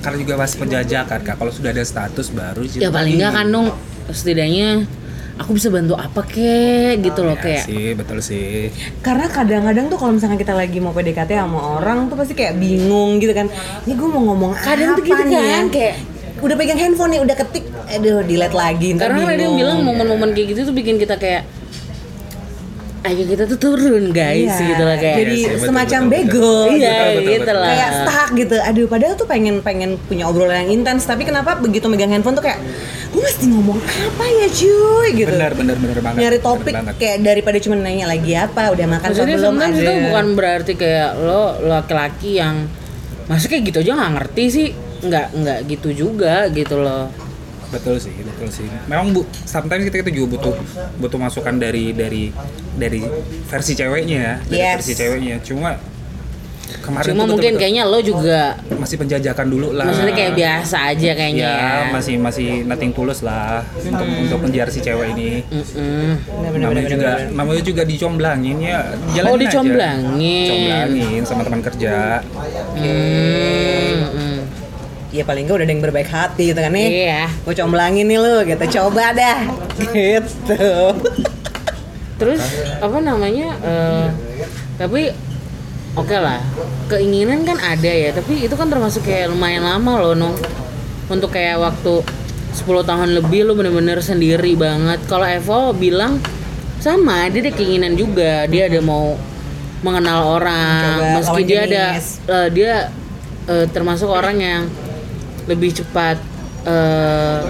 Karena 0.00 0.16
juga 0.16 0.34
masih 0.34 0.56
penjajakan 0.58 1.18
kak. 1.20 1.34
Kalau 1.36 1.52
sudah 1.52 1.70
ada 1.70 1.84
status 1.84 2.26
baru 2.30 2.62
ya 2.64 2.88
paling 2.88 3.14
nggak 3.16 3.32
kan 3.32 3.46
dong 3.46 3.66
setidaknya 4.08 4.88
aku 5.40 5.56
bisa 5.56 5.68
bantu 5.68 5.96
apa 5.96 6.20
kek 6.22 7.00
gitu 7.00 7.20
loh 7.22 7.32
Ya 7.32 7.40
kayak 7.40 7.64
sih, 7.64 7.96
betul 7.96 8.20
sih. 8.20 8.68
Karena 9.00 9.24
kadang-kadang 9.26 9.88
tuh 9.88 9.96
kalau 9.96 10.12
misalnya 10.12 10.36
kita 10.36 10.52
lagi 10.52 10.76
mau 10.76 10.92
PDKT 10.92 11.32
sama 11.34 11.80
orang 11.80 12.06
tuh 12.06 12.14
pasti 12.14 12.36
kayak 12.36 12.54
bingung 12.54 13.16
gitu 13.16 13.32
kan. 13.32 13.48
Ini 13.82 13.92
gue 13.92 14.04
mau 14.06 14.20
ngomong 14.22 14.52
Kadang 14.54 14.92
apa 14.92 15.00
tuh 15.00 15.04
gitu 15.06 15.22
nih 15.22 15.34
kan, 15.34 15.42
ya? 15.42 15.60
kayak- 15.66 15.96
udah 16.40 16.56
pegang 16.56 16.78
handphone 16.78 17.10
nih, 17.10 17.20
udah 17.20 17.36
ketik, 17.36 17.64
aduh 17.86 18.20
delete 18.22 18.52
lagi. 18.54 18.88
Ntar 18.92 19.00
karena 19.06 19.18
kan 19.18 19.26
ada 19.26 19.32
yang 19.34 19.40
bingung. 19.40 19.58
bilang 19.58 19.78
momen-momen 19.82 20.28
kayak 20.32 20.46
gitu 20.52 20.60
tuh 20.68 20.74
bikin 20.74 20.96
kita 20.96 21.16
kayak 21.16 21.42
ayo 23.00 23.22
kita 23.24 23.44
tuh 23.46 23.56
turun 23.56 24.12
guys 24.12 24.52
Iya, 24.52 24.68
gitu 24.68 24.82
lah 24.84 24.96
kayak 24.96 25.16
Jadi 25.16 25.36
betul, 25.40 25.64
semacam 25.64 26.00
betul, 26.00 26.12
bego. 26.12 26.36
betul. 26.36 26.76
iya 26.76 26.92
betul, 26.92 27.08
betul, 27.16 27.24
gitu 27.24 27.40
betul. 27.40 27.56
lah 27.56 27.68
Kayak 27.70 27.90
stuck 27.96 28.30
gitu. 28.32 28.56
Aduh, 28.60 28.86
padahal 28.86 29.14
tuh 29.16 29.24
pengen 29.24 29.54
pengen 29.60 29.90
punya 30.04 30.24
obrolan 30.26 30.56
yang 30.62 30.70
intens, 30.76 31.02
tapi 31.04 31.24
kenapa 31.24 31.56
begitu 31.56 31.88
megang 31.88 32.12
handphone 32.12 32.36
tuh 32.36 32.44
kayak 32.44 32.60
gue 33.10 33.18
mesti 33.18 33.44
ngomong 33.48 33.78
apa 33.80 34.24
ya 34.28 34.46
cuy 34.46 35.08
gitu. 35.16 35.32
Benar, 35.32 35.52
benar, 35.56 35.76
benar 35.76 35.98
banget. 35.98 36.18
Nyari 36.20 36.38
topik 36.38 36.74
banget. 36.76 36.94
kayak 36.94 37.16
daripada 37.24 37.56
cuma 37.58 37.74
nanya 37.74 38.06
lagi 38.06 38.32
apa, 38.36 38.62
udah 38.68 38.86
makan 38.86 39.08
Maksudnya 39.10 39.36
belum 39.40 39.54
ada. 39.56 39.68
itu 39.72 39.92
bukan 40.04 40.26
berarti 40.36 40.72
kayak 40.76 41.10
lo 41.18 41.42
laki-laki 41.62 42.30
yang 42.36 42.68
masa 43.26 43.46
kayak 43.46 43.62
gitu 43.64 43.78
aja 43.80 43.94
nggak 43.94 44.12
ngerti 44.18 44.44
sih 44.46 44.68
nggak 45.00 45.26
nggak 45.32 45.58
gitu 45.70 45.88
juga 45.96 46.50
gitu 46.50 46.76
loh 46.76 47.08
Betul 47.70 47.96
sih, 47.96 48.14
betul 48.18 48.48
sih. 48.50 48.66
Memang 48.84 49.10
bu, 49.10 49.22
sometimes 49.44 49.82
kita, 49.84 50.02
kita 50.02 50.10
juga 50.10 50.26
butuh 50.34 50.54
butuh 50.98 51.18
masukan 51.18 51.54
dari 51.54 51.90
dari 51.90 52.34
dari 52.74 53.00
versi 53.46 53.72
ceweknya 53.72 54.18
ya, 54.18 54.34
dari 54.42 54.58
Yes. 54.60 54.74
versi 54.82 54.94
ceweknya. 54.96 55.36
Cuma 55.40 55.78
kemarin 56.80 57.06
cuma 57.08 57.26
tuh 57.26 57.34
mungkin 57.34 57.50
betul-betul 57.50 57.60
kayaknya 57.60 57.82
lo 57.84 57.98
juga 57.98 58.40
masih 58.72 58.96
penjajakan 58.96 59.46
dulu 59.48 59.68
lah. 59.70 59.84
maksudnya 59.84 60.14
kayak 60.14 60.32
biasa 60.34 60.76
aja 60.88 61.10
kayaknya 61.12 61.42
Ya, 61.42 61.50
ya, 61.50 61.90
masih 61.90 62.14
masih 62.16 62.48
nothing 62.62 62.90
tulus 62.90 63.20
lah 63.20 63.66
untuk 63.76 64.06
untuk 64.06 64.38
menjar 64.40 64.70
si 64.70 64.78
cewek 64.78 65.12
ini. 65.12 65.42
Mm-mm. 65.46 66.10
namanya 66.56 66.86
juga 66.86 67.10
namanya 67.30 67.62
juga 67.64 67.82
dicomblangin 67.82 68.56
ya. 68.60 68.86
jalanin 69.12 69.26
Oh, 69.26 69.34
aja. 69.34 69.42
dicomblangin. 69.44 70.46
Comblangin 70.48 71.22
sama 71.26 71.42
teman 71.42 71.60
kerja. 71.60 72.22
Hmm, 72.74 72.86
mm. 72.86 73.69
Ya 75.10 75.22
paling 75.22 75.42
nggak 75.44 75.56
udah 75.56 75.66
ada 75.66 75.72
yang 75.72 75.82
berbaik 75.82 76.06
hati 76.06 76.50
gitu 76.50 76.60
kan 76.60 76.70
nih. 76.70 76.86
iya 76.86 77.22
Gue 77.42 77.52
comblangin 77.52 78.06
nih 78.06 78.18
lu 78.18 78.46
gitu, 78.46 78.64
coba 78.78 79.10
dah. 79.10 79.38
Gitu. 79.90 80.70
terus 82.20 82.44
apa 82.78 83.00
namanya 83.00 83.48
eh, 83.64 84.06
tapi 84.76 85.08
oke 85.96 86.12
lah 86.12 86.36
keinginan 86.86 87.48
kan 87.48 87.56
ada 87.56 87.88
ya 87.88 88.12
tapi 88.12 88.44
itu 88.44 88.52
kan 88.52 88.68
termasuk 88.68 89.08
kayak 89.08 89.32
lumayan 89.32 89.64
lama 89.64 89.92
loh 89.98 90.12
no 90.12 90.30
untuk 91.08 91.32
kayak 91.32 91.56
waktu 91.56 92.04
10 92.52 92.60
tahun 92.84 93.08
lebih 93.16 93.48
lo 93.48 93.56
bener-bener 93.56 94.04
sendiri 94.04 94.52
banget 94.52 95.00
kalau 95.08 95.24
Evo 95.24 95.72
bilang 95.72 96.20
sama 96.76 97.24
dia 97.32 97.40
ada 97.40 97.52
keinginan 97.52 97.96
juga 97.96 98.44
dia 98.44 98.68
ada 98.68 98.84
mau 98.84 99.16
mengenal 99.80 100.36
orang 100.36 101.00
Coba 101.00 101.12
meski 101.16 101.42
dia 101.48 101.60
ada 101.64 101.84
jenis. 101.96 102.06
eh, 102.28 102.48
dia 102.52 102.72
eh, 103.48 103.66
termasuk 103.72 104.12
orang 104.12 104.36
yang 104.36 104.62
lebih 105.48 105.70
cepat 105.76 106.16
eh, 106.68 107.40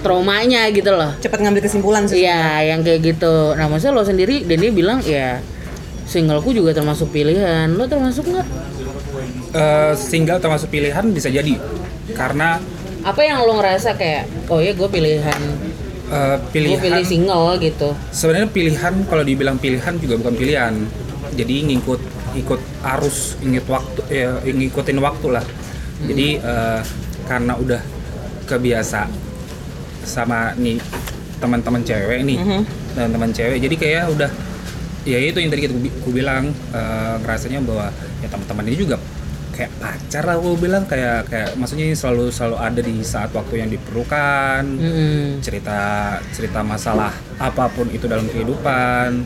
traumanya 0.00 0.70
gitu 0.72 0.94
loh 0.96 1.12
Cepat 1.20 1.38
ngambil 1.44 1.62
kesimpulan 1.66 2.08
sih. 2.08 2.24
Iya, 2.24 2.72
yang 2.74 2.80
kayak 2.80 3.00
gitu. 3.04 3.52
Nah, 3.52 3.68
maksudnya 3.68 3.94
lo 3.96 4.04
sendiri 4.06 4.48
dan 4.48 4.56
dia 4.60 4.72
bilang 4.72 4.98
ya 5.04 5.38
singleku 6.08 6.50
juga 6.56 6.72
termasuk 6.72 7.12
pilihan. 7.12 7.68
Lo 7.76 7.84
termasuk 7.84 8.26
nggak? 8.30 8.46
Eh, 9.50 9.92
single 9.98 10.38
termasuk 10.38 10.70
pilihan 10.70 11.02
bisa 11.10 11.26
jadi 11.26 11.58
karena 12.14 12.62
Apa 13.00 13.24
yang 13.24 13.40
lo 13.48 13.56
ngerasa 13.56 13.96
kayak, 13.96 14.28
oh 14.52 14.60
ya 14.60 14.76
gue 14.76 14.84
pilihan, 14.84 15.40
eh, 16.12 16.36
gue 16.36 16.52
pilihan 16.52 16.78
pilih 16.84 17.06
single 17.08 17.56
gitu. 17.56 17.96
sebenarnya 18.12 18.52
pilihan 18.52 18.94
kalau 19.08 19.24
dibilang 19.24 19.56
pilihan 19.56 19.96
juga 19.96 20.20
bukan 20.20 20.36
pilihan 20.36 20.74
jadi 21.32 21.54
ngikut 21.64 22.00
ikut 22.36 22.60
arus 22.84 23.40
ngikut 23.40 23.66
waktu 23.72 24.00
ya 24.12 24.28
ngikutin 24.44 24.98
waktu 25.00 25.26
lah 25.32 25.44
jadi 26.04 26.28
eh, 26.44 26.80
karena 27.30 27.54
udah 27.54 27.78
kebiasa 28.50 29.06
sama 30.02 30.50
nih 30.58 30.82
teman-teman 31.38 31.86
cewek 31.86 32.26
nih 32.26 32.38
teman-teman 32.98 33.30
cewek. 33.30 33.62
Jadi 33.62 33.74
kayak 33.78 34.10
udah 34.10 34.30
ya 35.06 35.16
itu 35.22 35.38
yang 35.38 35.54
tadi 35.54 35.70
gue 35.70 36.12
bilang 36.12 36.50
eh, 36.74 37.14
ngerasanya 37.22 37.62
bahwa 37.62 37.94
ya 38.18 38.26
teman-teman 38.26 38.66
ini 38.66 38.76
juga 38.82 38.98
kayak 39.54 39.70
pacar 39.78 40.26
lah 40.26 40.36
gue 40.42 40.58
bilang. 40.58 40.82
Kayak 40.90 41.30
kayak 41.30 41.54
maksudnya 41.54 41.86
ini 41.86 41.94
selalu 41.94 42.34
selalu 42.34 42.56
ada 42.58 42.80
di 42.82 42.94
saat 43.06 43.30
waktu 43.30 43.62
yang 43.62 43.70
diperlukan 43.70 44.62
Mm-mm. 44.66 45.38
cerita 45.38 45.80
cerita 46.34 46.66
masalah 46.66 47.14
apa 47.38 47.70
pun 47.70 47.86
itu 47.94 48.10
dalam 48.10 48.26
kehidupan. 48.26 49.22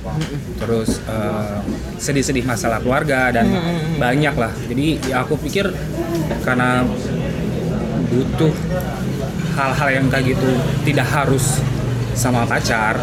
Terus 0.60 1.00
eh, 1.08 1.58
sedih-sedih 1.96 2.44
masalah 2.44 2.84
keluarga 2.84 3.32
dan 3.32 3.48
banyak 3.96 4.34
lah 4.36 4.52
jadi 4.68 4.86
ya 5.08 5.24
aku 5.24 5.40
pikir 5.40 5.72
karena 6.44 6.84
butuh 8.14 8.52
hal-hal 9.54 9.88
yang 9.92 10.06
kayak 10.06 10.32
gitu. 10.32 10.48
Tidak 10.84 11.02
harus 11.04 11.58
sama 12.14 12.46
pacar. 12.46 12.94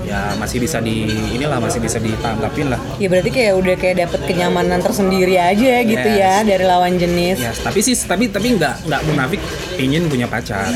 Ya 0.00 0.34
masih 0.34 0.58
bisa 0.58 0.80
di 0.80 1.06
inilah 1.30 1.60
masih 1.60 1.78
bisa 1.78 2.00
ditanggapin 2.00 2.66
lah. 2.66 2.80
Ya 2.96 3.06
berarti 3.06 3.30
kayak 3.30 3.52
udah 3.54 3.74
kayak 3.76 3.96
dapet 4.00 4.20
kenyamanan 4.26 4.80
tersendiri 4.80 5.38
aja 5.38 5.84
gitu 5.84 6.08
Yes. 6.08 6.18
ya 6.18 6.34
dari 6.42 6.64
lawan 6.66 6.98
jenis. 6.98 7.38
ya 7.38 7.52
tapi 7.54 7.78
sih 7.78 7.94
tapi 7.94 8.26
tapi 8.26 8.58
nggak 8.58 8.90
nggak 8.90 9.02
munafik 9.06 9.38
ingin 9.76 10.10
punya 10.10 10.26
pacar. 10.26 10.66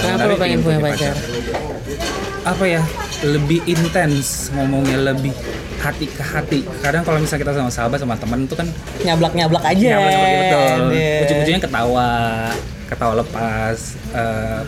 Kenapa 0.00 0.16
Tapi 0.16 0.30
lo 0.30 0.36
pengen 0.38 0.60
punya 0.62 0.80
pacar? 0.80 1.14
apa 2.44 2.64
ya? 2.64 2.80
Lebih 3.20 3.60
intens 3.64 4.48
ngomongnya 4.52 5.12
lebih 5.12 5.32
hati 5.84 6.06
ke 6.08 6.24
hati. 6.24 6.58
Kadang 6.80 7.04
kalau 7.04 7.20
misalnya 7.20 7.42
kita 7.44 7.52
sama 7.60 7.68
sahabat 7.68 7.98
sama 8.00 8.16
teman 8.16 8.48
itu 8.48 8.56
kan 8.56 8.64
Nyablak-nyablak 9.04 9.64
aja. 9.68 9.88
nyaman 10.00 10.08
seperti 10.08 10.36
betul. 10.40 10.64
Aduh. 10.64 11.22
ujung-ujungnya 11.24 11.60
ketawa 11.60 12.08
ketawa 12.84 13.14
lepas 13.20 13.76
eh, 14.12 14.60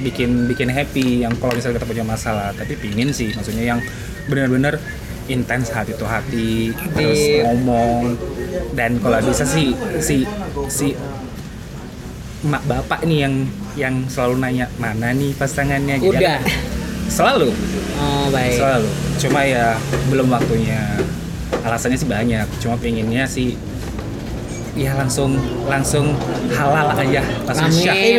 bikin 0.00 0.48
bikin 0.48 0.68
happy 0.68 1.24
yang 1.24 1.32
kalau 1.36 1.56
misalnya 1.56 1.80
kita 1.80 1.88
punya 1.88 2.04
masalah. 2.04 2.52
Tapi 2.52 2.76
pingin 2.76 3.08
sih 3.10 3.32
maksudnya 3.32 3.64
yang 3.64 3.80
benar-benar 4.28 4.76
intens 5.26 5.72
hati 5.72 5.96
tuh 5.96 6.04
hati 6.06 6.76
terus 6.92 7.20
ngomong. 7.48 8.20
Dan 8.76 9.00
kalau 9.00 9.16
bisa 9.24 9.48
sih 9.48 9.72
si 9.98 10.28
si 10.68 10.92
mak 12.40 12.64
bapak 12.64 13.04
nih 13.04 13.28
yang 13.28 13.34
yang 13.76 13.94
selalu 14.08 14.40
nanya 14.40 14.66
mana 14.76 15.12
nih 15.12 15.32
pasangannya? 15.36 15.96
Jadi 16.00 16.08
Udah. 16.20 16.40
selalu 17.10 17.50
Oh 17.98 18.26
baik. 18.30 18.56
selalu 18.56 18.88
cuma 19.18 19.40
ya 19.42 19.76
belum 20.08 20.30
waktunya 20.30 20.80
alasannya 21.60 21.98
sih 21.98 22.08
banyak 22.08 22.46
cuma 22.56 22.78
pengennya 22.78 23.26
sih 23.26 23.58
ya 24.72 24.94
langsung 24.94 25.34
langsung 25.66 26.14
halal 26.48 26.94
aja 26.94 27.20
langsung 27.44 27.68
Amin. 27.68 27.82
syah 27.82 27.92
Amin. 27.92 28.16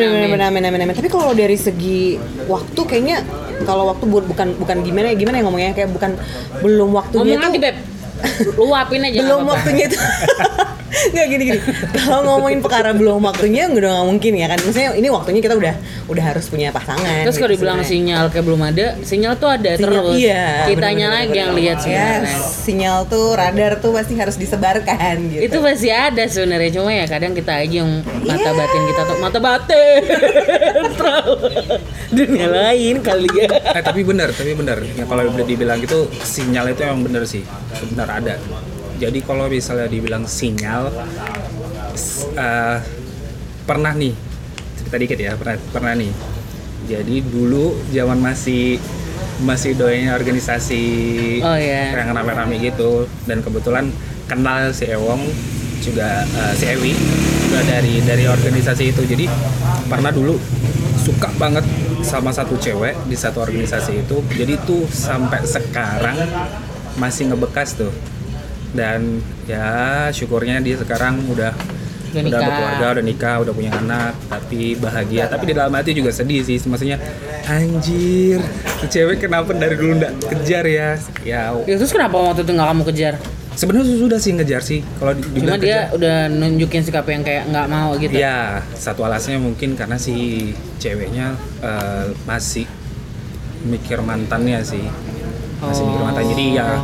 bener, 0.53 0.69
bener. 0.69 0.93
Tapi 0.93 1.09
kalau 1.09 1.31
dari 1.31 1.55
segi 1.55 2.19
waktu 2.45 2.81
kayaknya 2.83 3.23
kalau 3.63 3.87
waktu 3.87 4.05
bu- 4.05 4.27
bukan 4.27 4.59
bukan 4.59 4.77
gimana 4.83 5.09
ya 5.09 5.15
gimana 5.15 5.39
ya 5.39 5.43
ngomongnya 5.47 5.71
kayak 5.71 5.89
bukan 5.89 6.11
belum 6.59 6.89
waktunya 6.91 7.39
Ngomong 7.39 7.49
tuh 7.49 7.61
beb. 7.61 7.75
Luapin 8.59 9.01
aja. 9.01 9.17
belum 9.25 9.41
waktunya 9.47 9.83
itu 9.87 9.97
nggak 10.91 11.25
gini 11.25 11.43
gini 11.45 11.59
kalau 11.93 12.19
ngomongin 12.29 12.59
perkara 12.59 12.91
belum 12.91 13.23
waktunya 13.23 13.65
udah 13.65 13.89
nggak 13.93 14.07
mungkin 14.07 14.33
ya 14.33 14.47
kan 14.47 14.59
maksudnya 14.59 14.91
ini 14.93 15.07
waktunya 15.07 15.39
kita 15.39 15.55
udah 15.55 15.75
udah 16.05 16.23
harus 16.25 16.45
punya 16.45 16.69
pasangan 16.69 17.23
Terus 17.23 17.35
kalau 17.35 17.47
gitu 17.47 17.55
dibilang 17.57 17.79
sebenarnya. 17.79 17.91
sinyal 18.11 18.25
kayak 18.27 18.45
belum 18.45 18.61
ada, 18.65 18.85
sinyal 19.01 19.33
tuh 19.35 19.49
ada 19.49 19.71
Sinyal- 19.71 19.87
terus. 20.03 20.15
iya, 20.17 20.43
Kitanya 20.65 21.07
bener-bener, 21.07 21.15
lagi 21.23 21.37
yang 21.37 21.51
lihat 21.53 21.77
sebenarnya. 21.79 22.19
Yes, 22.27 22.43
sinyal 22.61 22.97
tuh 23.07 23.25
radar 23.33 23.73
tuh 23.77 23.91
pasti 23.91 24.13
harus 24.13 24.35
disebarkan 24.35 25.15
gitu 25.29 25.41
Itu 25.41 25.57
pasti 25.59 25.89
ada 25.89 26.23
sebenarnya 26.25 26.71
cuma 26.73 26.91
ya 26.91 27.05
kadang 27.05 27.31
kita 27.31 27.53
aja 27.57 27.75
yang 27.77 27.91
mata 28.21 28.41
Iya. 28.43 28.51
batin 28.53 28.81
kita 28.85 29.01
tuh 29.05 29.17
mata 29.17 29.39
batin. 29.39 30.01
Dunia 32.11 32.47
lain 32.49 32.95
kali 32.99 33.29
ya. 33.33 33.47
eh 33.71 33.81
tapi 33.81 34.03
benar 34.03 34.29
tapi 34.31 34.51
benar 34.51 34.77
ya 34.83 35.05
kalau 35.05 35.23
udah 35.25 35.45
dibilang 35.45 35.79
gitu 35.79 36.05
sinyal 36.17 36.67
itu 36.67 36.81
emang 36.81 37.01
benar 37.01 37.23
sih 37.23 37.43
benar 37.87 38.09
ada 38.13 38.35
jadi 39.01 39.19
kalau 39.25 39.49
misalnya 39.49 39.89
dibilang 39.89 40.29
sinyal 40.29 40.93
eh, 42.37 42.77
pernah 43.65 43.97
nih 43.97 44.13
cerita 44.77 44.95
dikit 45.01 45.17
ya 45.17 45.33
pernah 45.33 45.57
pernah 45.73 45.93
nih. 45.97 46.13
Jadi 46.85 47.15
dulu 47.25 47.77
zaman 47.89 48.21
masih 48.21 48.77
masih 49.41 49.73
doanya 49.73 50.13
organisasi 50.13 50.83
Oh, 51.41 51.57
iya. 51.57 51.97
yang 51.97 52.13
rame-rame 52.13 52.61
gitu. 52.61 53.09
Dan 53.25 53.41
kebetulan 53.41 53.89
kenal 54.29 54.69
si 54.69 54.85
Ewong 54.85 55.25
juga 55.81 56.21
eh, 56.21 56.53
si 56.53 56.69
Ewi 56.69 56.93
juga 57.49 57.65
dari 57.65 58.05
dari 58.05 58.25
organisasi 58.29 58.93
itu. 58.93 59.01
Jadi 59.01 59.25
pernah 59.89 60.13
dulu 60.13 60.37
suka 61.01 61.33
banget 61.41 61.65
sama 62.05 62.29
satu 62.29 62.53
cewek 62.57 63.09
di 63.09 63.17
satu 63.17 63.41
organisasi 63.41 64.05
itu. 64.05 64.21
Jadi 64.29 64.61
tuh 64.61 64.85
sampai 64.85 65.41
sekarang 65.41 66.17
masih 66.99 67.31
ngebekas 67.31 67.79
tuh 67.79 67.89
dan 68.71 69.19
ya 69.43 69.67
syukurnya 70.09 70.59
dia 70.59 70.75
sekarang 70.75 71.23
udah 71.27 71.51
Udah 72.11 72.27
udah 72.27 72.39
berkeluarga 72.43 72.87
udah 72.91 73.05
nikah 73.05 73.35
udah 73.39 73.53
punya 73.53 73.71
anak 73.73 74.11
tapi 74.27 74.75
bahagia. 74.75 75.25
Tapi 75.25 75.43
di 75.45 75.53
dalam 75.53 75.71
hati 75.71 75.91
juga 75.93 76.11
sedih 76.11 76.43
sih 76.43 76.59
maksudnya 76.61 76.99
anjir 77.45 78.43
cewek 78.83 79.21
kenapa 79.21 79.51
dari 79.51 79.75
dulu 79.75 79.95
nggak 79.95 80.13
kejar 80.27 80.65
ya? 80.65 80.89
Ya 81.23 81.55
Ya 81.61 81.75
terus 81.75 81.87
kenapa 81.89 82.15
waktu 82.15 82.43
itu 82.43 82.51
nggak 82.51 82.67
kamu 82.67 82.83
kejar? 82.85 83.15
sebenarnya 83.51 83.95
sudah 83.97 84.15
sih 84.17 84.31
ngejar 84.33 84.61
sih 84.61 84.79
kalau 84.95 85.11
di- 85.13 85.27
Cuma 85.37 85.55
dia 85.55 85.87
kejar. 85.87 85.95
udah 85.95 86.15
nunjukin 86.29 86.81
sikap 86.81 87.03
yang 87.05 87.19
kayak 87.21 87.43
nggak 87.47 87.67
mau 87.67 87.95
gitu. 87.95 88.11
ya 88.13 88.59
satu 88.73 89.03
alasannya 89.03 89.39
mungkin 89.41 89.75
karena 89.75 89.95
si 89.95 90.15
ceweknya 90.77 91.35
eh, 91.59 92.11
masih 92.23 92.63
mikir 93.61 93.99
mantannya 93.99 94.59
sih. 94.61 94.83
Masih 95.59 95.83
mikir 95.85 96.01
mantan 96.01 96.23
jadi 96.27 96.45
ya 96.53 96.67
Oh. 96.73 96.83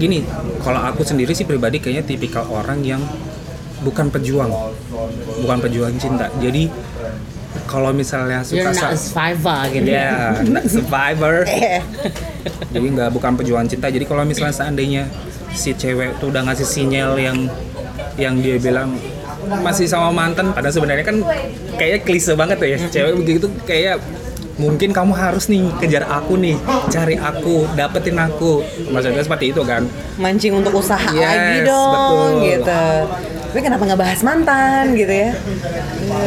Gini 0.00 0.24
kalau 0.64 0.80
aku 0.80 1.04
sendiri 1.04 1.32
sih 1.36 1.44
pribadi 1.44 1.78
kayaknya 1.82 2.04
tipikal 2.06 2.44
orang 2.48 2.80
yang 2.82 3.02
bukan 3.82 4.08
pejuang 4.08 4.50
bukan 5.42 5.58
pejuang 5.58 5.94
cinta 5.98 6.30
jadi 6.38 6.70
kalau 7.68 7.90
misalnya 7.92 8.40
You're 8.48 8.72
suka 8.72 8.76
not 8.76 8.92
a 8.92 8.98
survivor 8.98 9.60
gitu. 9.72 9.88
Ya, 9.88 10.36
not 10.52 10.64
survivor. 10.68 11.44
jadi 12.74 12.86
nggak 12.96 13.10
bukan 13.12 13.32
perjuangan 13.36 13.68
cinta. 13.68 13.86
Jadi 13.92 14.04
kalau 14.08 14.24
misalnya 14.24 14.54
seandainya 14.56 15.02
si 15.52 15.76
cewek 15.76 16.16
tuh 16.20 16.32
udah 16.32 16.48
ngasih 16.48 16.68
sinyal 16.68 17.16
yang 17.20 17.48
yang 18.16 18.40
dia 18.40 18.56
bilang 18.60 18.96
masih 19.64 19.88
sama 19.88 20.12
mantan, 20.12 20.52
padahal 20.54 20.72
sebenarnya 20.72 21.04
kan 21.04 21.16
kayak 21.76 22.04
klise 22.08 22.32
banget 22.36 22.56
tuh 22.60 22.68
ya. 22.68 22.78
Cewek 22.88 23.12
begitu 23.20 23.46
kayak 23.68 24.00
mungkin 24.52 24.92
kamu 24.92 25.12
harus 25.12 25.48
nih 25.48 25.64
kejar 25.76 26.04
aku 26.04 26.36
nih, 26.36 26.56
cari 26.86 27.16
aku, 27.16 27.64
dapetin 27.72 28.16
aku. 28.16 28.60
Maksudnya 28.88 29.22
seperti 29.22 29.50
itu 29.50 29.62
kan. 29.62 29.88
Mancing 30.16 30.52
untuk 30.54 30.76
usaha 30.76 31.08
Yes, 31.08 31.24
lagi 31.24 31.58
dong 31.64 32.30
betul. 32.36 32.44
gitu. 32.44 32.84
Tapi 33.52 33.60
kenapa 33.60 33.82
nggak 33.84 34.00
bahas 34.00 34.20
mantan 34.20 34.84
gitu 34.92 35.12
ya? 35.12 35.30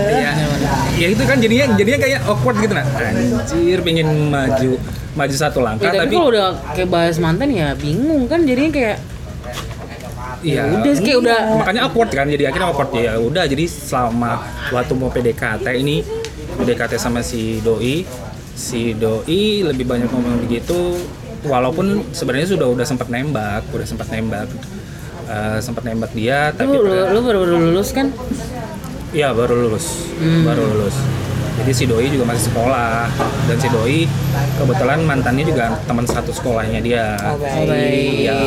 Iya. 0.08 0.32
Ya 0.96 1.08
itu 1.10 1.24
kan 1.24 1.38
jadinya 1.38 1.66
jadinya 1.74 2.00
kayak 2.00 2.20
awkward 2.24 2.58
gitu 2.60 2.74
nah. 2.74 2.86
Anjir, 2.86 3.78
pengen 3.82 4.08
maju 4.30 4.72
maju 5.16 5.32
satu 5.34 5.60
langkah 5.60 5.90
Ya, 5.90 5.92
tapi, 5.96 6.06
tapi 6.06 6.14
kalau 6.14 6.30
udah 6.30 6.48
kayak 6.72 6.90
bahas 6.90 7.18
mantan 7.18 7.50
ya 7.50 7.72
bingung 7.74 8.26
kan 8.26 8.44
jadinya 8.44 8.72
kayak 8.72 8.98
Iya. 10.44 10.62
udah 10.70 10.94
kayak 11.02 11.18
udah 11.26 11.38
makanya 11.58 11.82
awkward 11.84 12.12
kan 12.12 12.30
jadi 12.30 12.54
akhirnya 12.54 12.68
awkward 12.70 12.94
ya 12.94 13.18
udah 13.18 13.50
jadi 13.50 13.66
selama 13.66 14.38
waktu 14.70 14.94
mau 14.94 15.10
PDKT 15.10 15.66
ini 15.74 16.06
PDKT 16.56 16.98
sama 16.98 17.20
si 17.20 17.60
doi 17.60 18.04
si 18.56 18.96
doi 18.96 19.64
lebih 19.64 19.86
banyak 19.86 20.08
ngomong 20.08 20.48
begitu 20.48 20.96
walaupun 21.44 22.08
sebenarnya 22.10 22.58
sudah 22.58 22.68
udah 22.72 22.86
sempat 22.88 23.08
nembak 23.12 23.68
udah 23.70 23.86
sempat 23.86 24.08
nembak 24.10 24.48
Eh, 25.26 25.58
sempat 25.58 25.82
nembak 25.82 26.14
dia 26.14 26.54
tapi 26.54 26.70
lu, 26.70 26.86
lu, 26.86 27.02
lu 27.10 27.20
baru 27.26 27.38
baru 27.42 27.58
lulus 27.58 27.90
kan? 27.98 28.14
Iya 29.10 29.34
baru 29.34 29.58
lulus, 29.58 30.06
Hmm. 30.22 30.46
baru 30.46 30.70
lulus. 30.70 30.94
Jadi 31.58 31.72
si 31.74 31.84
doi 31.90 32.14
juga 32.14 32.30
masih 32.30 32.54
sekolah 32.54 33.10
dan 33.50 33.58
si 33.58 33.66
doi 33.74 34.06
kebetulan 34.62 35.02
mantannya 35.02 35.50
juga 35.50 35.82
teman 35.90 36.06
satu 36.06 36.30
sekolahnya 36.30 36.78
dia. 36.78 37.18
Oh, 37.18 37.42
baik. 37.66 38.22
Iya, 38.22 38.38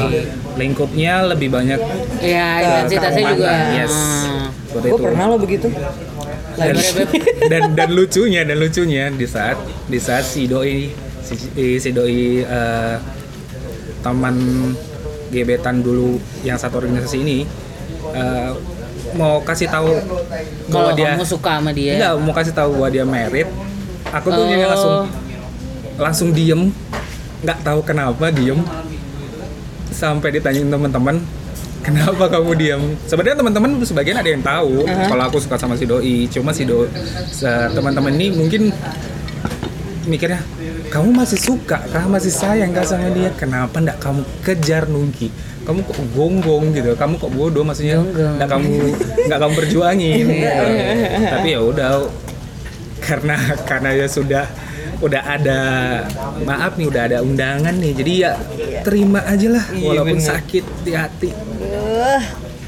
lingkupnya 0.54 1.26
lebih 1.26 1.50
banyak 1.50 1.82
Ya 2.22 2.62
intensitasnya 2.62 3.26
juga. 3.26 3.52
Yes. 3.74 3.94
Hmm. 4.30 4.46
Gue 4.78 5.02
pernah 5.02 5.24
lo 5.34 5.36
begitu. 5.42 5.66
Dan, 6.58 6.74
dan 7.52 7.62
dan 7.78 7.88
lucunya 7.94 8.42
dan 8.42 8.58
lucunya 8.58 9.08
di 9.14 9.26
saat 9.30 9.56
di 9.86 9.98
saat 10.02 10.26
si 10.26 10.50
doi 10.50 10.90
si, 11.22 11.34
si 11.78 11.90
doi 11.94 12.42
eh, 12.42 12.96
teman 14.02 14.34
gebetan 15.30 15.84
dulu 15.84 16.18
yang 16.42 16.58
satu 16.58 16.82
organisasi 16.82 17.16
ini 17.22 17.38
eh, 18.14 18.50
mau 19.16 19.40
kasih 19.40 19.68
tahu 19.72 19.88
Kalau 20.68 20.92
bahwa 20.92 20.92
dia 20.92 21.16
kamu 21.16 21.24
suka 21.24 21.52
sama 21.60 21.70
dia. 21.72 21.92
Enggak, 21.96 22.12
mau 22.20 22.34
kasih 22.36 22.52
tahu 22.52 22.70
bahwa 22.76 22.88
dia 22.92 23.04
merit. 23.08 23.48
Aku 24.12 24.28
tuh 24.32 24.44
Oh. 24.44 24.68
langsung 24.68 24.94
langsung 25.98 26.28
diem, 26.36 26.72
nggak 27.44 27.58
tahu 27.64 27.80
kenapa 27.84 28.28
diem. 28.32 28.60
Sampai 29.88 30.30
ditanyain 30.36 30.68
teman-teman, 30.68 31.24
kenapa 31.84 32.24
kamu 32.28 32.50
diem? 32.58 32.82
Sebenarnya 33.06 33.36
teman-teman 33.38 33.70
sebagian 33.82 34.18
ada 34.18 34.30
yang 34.30 34.42
tahu 34.44 34.84
kalau 34.84 35.22
aku 35.28 35.38
suka 35.42 35.56
sama 35.56 35.74
si 35.78 35.84
doi. 35.84 36.26
Cuma 36.30 36.50
si 36.52 36.68
doi 36.68 36.88
teman-teman 37.74 38.12
ini 38.14 38.34
mungkin 38.34 38.72
mikirnya 40.08 40.40
kamu 40.88 41.12
masih 41.12 41.36
suka 41.36 41.84
kah? 41.88 42.04
Masih 42.08 42.32
sayang 42.32 42.72
kah 42.72 42.84
sama 42.84 43.12
dia? 43.12 43.28
Kenapa 43.36 43.78
ndak 43.78 44.00
kamu 44.00 44.22
kejar 44.42 44.88
nungki 44.88 45.28
kamu 45.68 45.84
kok 45.84 46.00
gonggong 46.16 46.72
gitu? 46.72 46.96
Kamu 46.96 47.20
kok 47.20 47.28
bodoh 47.28 47.60
maksudnya? 47.60 48.00
Nggak 48.00 48.48
kamu 48.48 48.72
nggak 49.28 49.38
kamu 49.44 49.52
perjuangin. 49.52 50.24
Gitu. 50.24 50.64
tapi 51.36 51.48
ya 51.52 51.60
udah 51.60 52.08
karena 53.04 53.36
karena 53.68 53.90
ya 53.92 54.06
sudah 54.08 54.48
udah 54.98 55.22
ada 55.22 55.60
maaf 56.42 56.74
nih 56.74 56.86
udah 56.86 57.02
ada 57.04 57.18
undangan 57.20 57.70
nih 57.72 57.92
jadi 57.94 58.12
ya 58.18 58.32
terima 58.82 59.22
aja 59.22 59.48
lah 59.48 59.64
Iya, 59.70 59.86
walaupun 59.86 60.18
bener. 60.18 60.28
sakit 60.28 60.64
di 60.82 60.92
hati 60.92 61.30
Uh, 61.68 62.20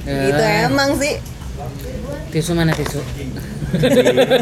itu 0.02 0.40
Eh. 0.40 0.64
emang 0.64 0.96
sih. 0.96 1.20
Tisu 2.30 2.56
mana 2.56 2.72
tisu? 2.72 2.98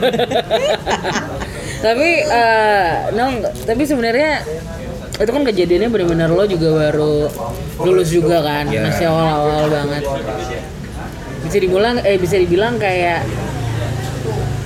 tapi 1.78 2.08
eh 2.22 2.90
Nong, 3.12 3.34
tapi 3.64 3.82
sebenarnya 3.82 4.42
itu 5.14 5.26
kan 5.28 5.42
kejadiannya 5.44 5.88
benar-benar 5.88 6.30
lo 6.30 6.46
juga 6.46 6.68
baru 6.78 7.26
lulus 7.80 8.08
juga 8.08 8.38
kan, 8.40 8.66
Iya. 8.66 8.86
masih 8.86 9.06
awal-awal 9.08 9.66
banget. 9.68 10.02
Bisa 11.42 11.56
dibilang, 11.58 11.96
eh 12.00 12.16
bisa 12.16 12.36
dibilang 12.36 12.74
kayak 12.76 13.26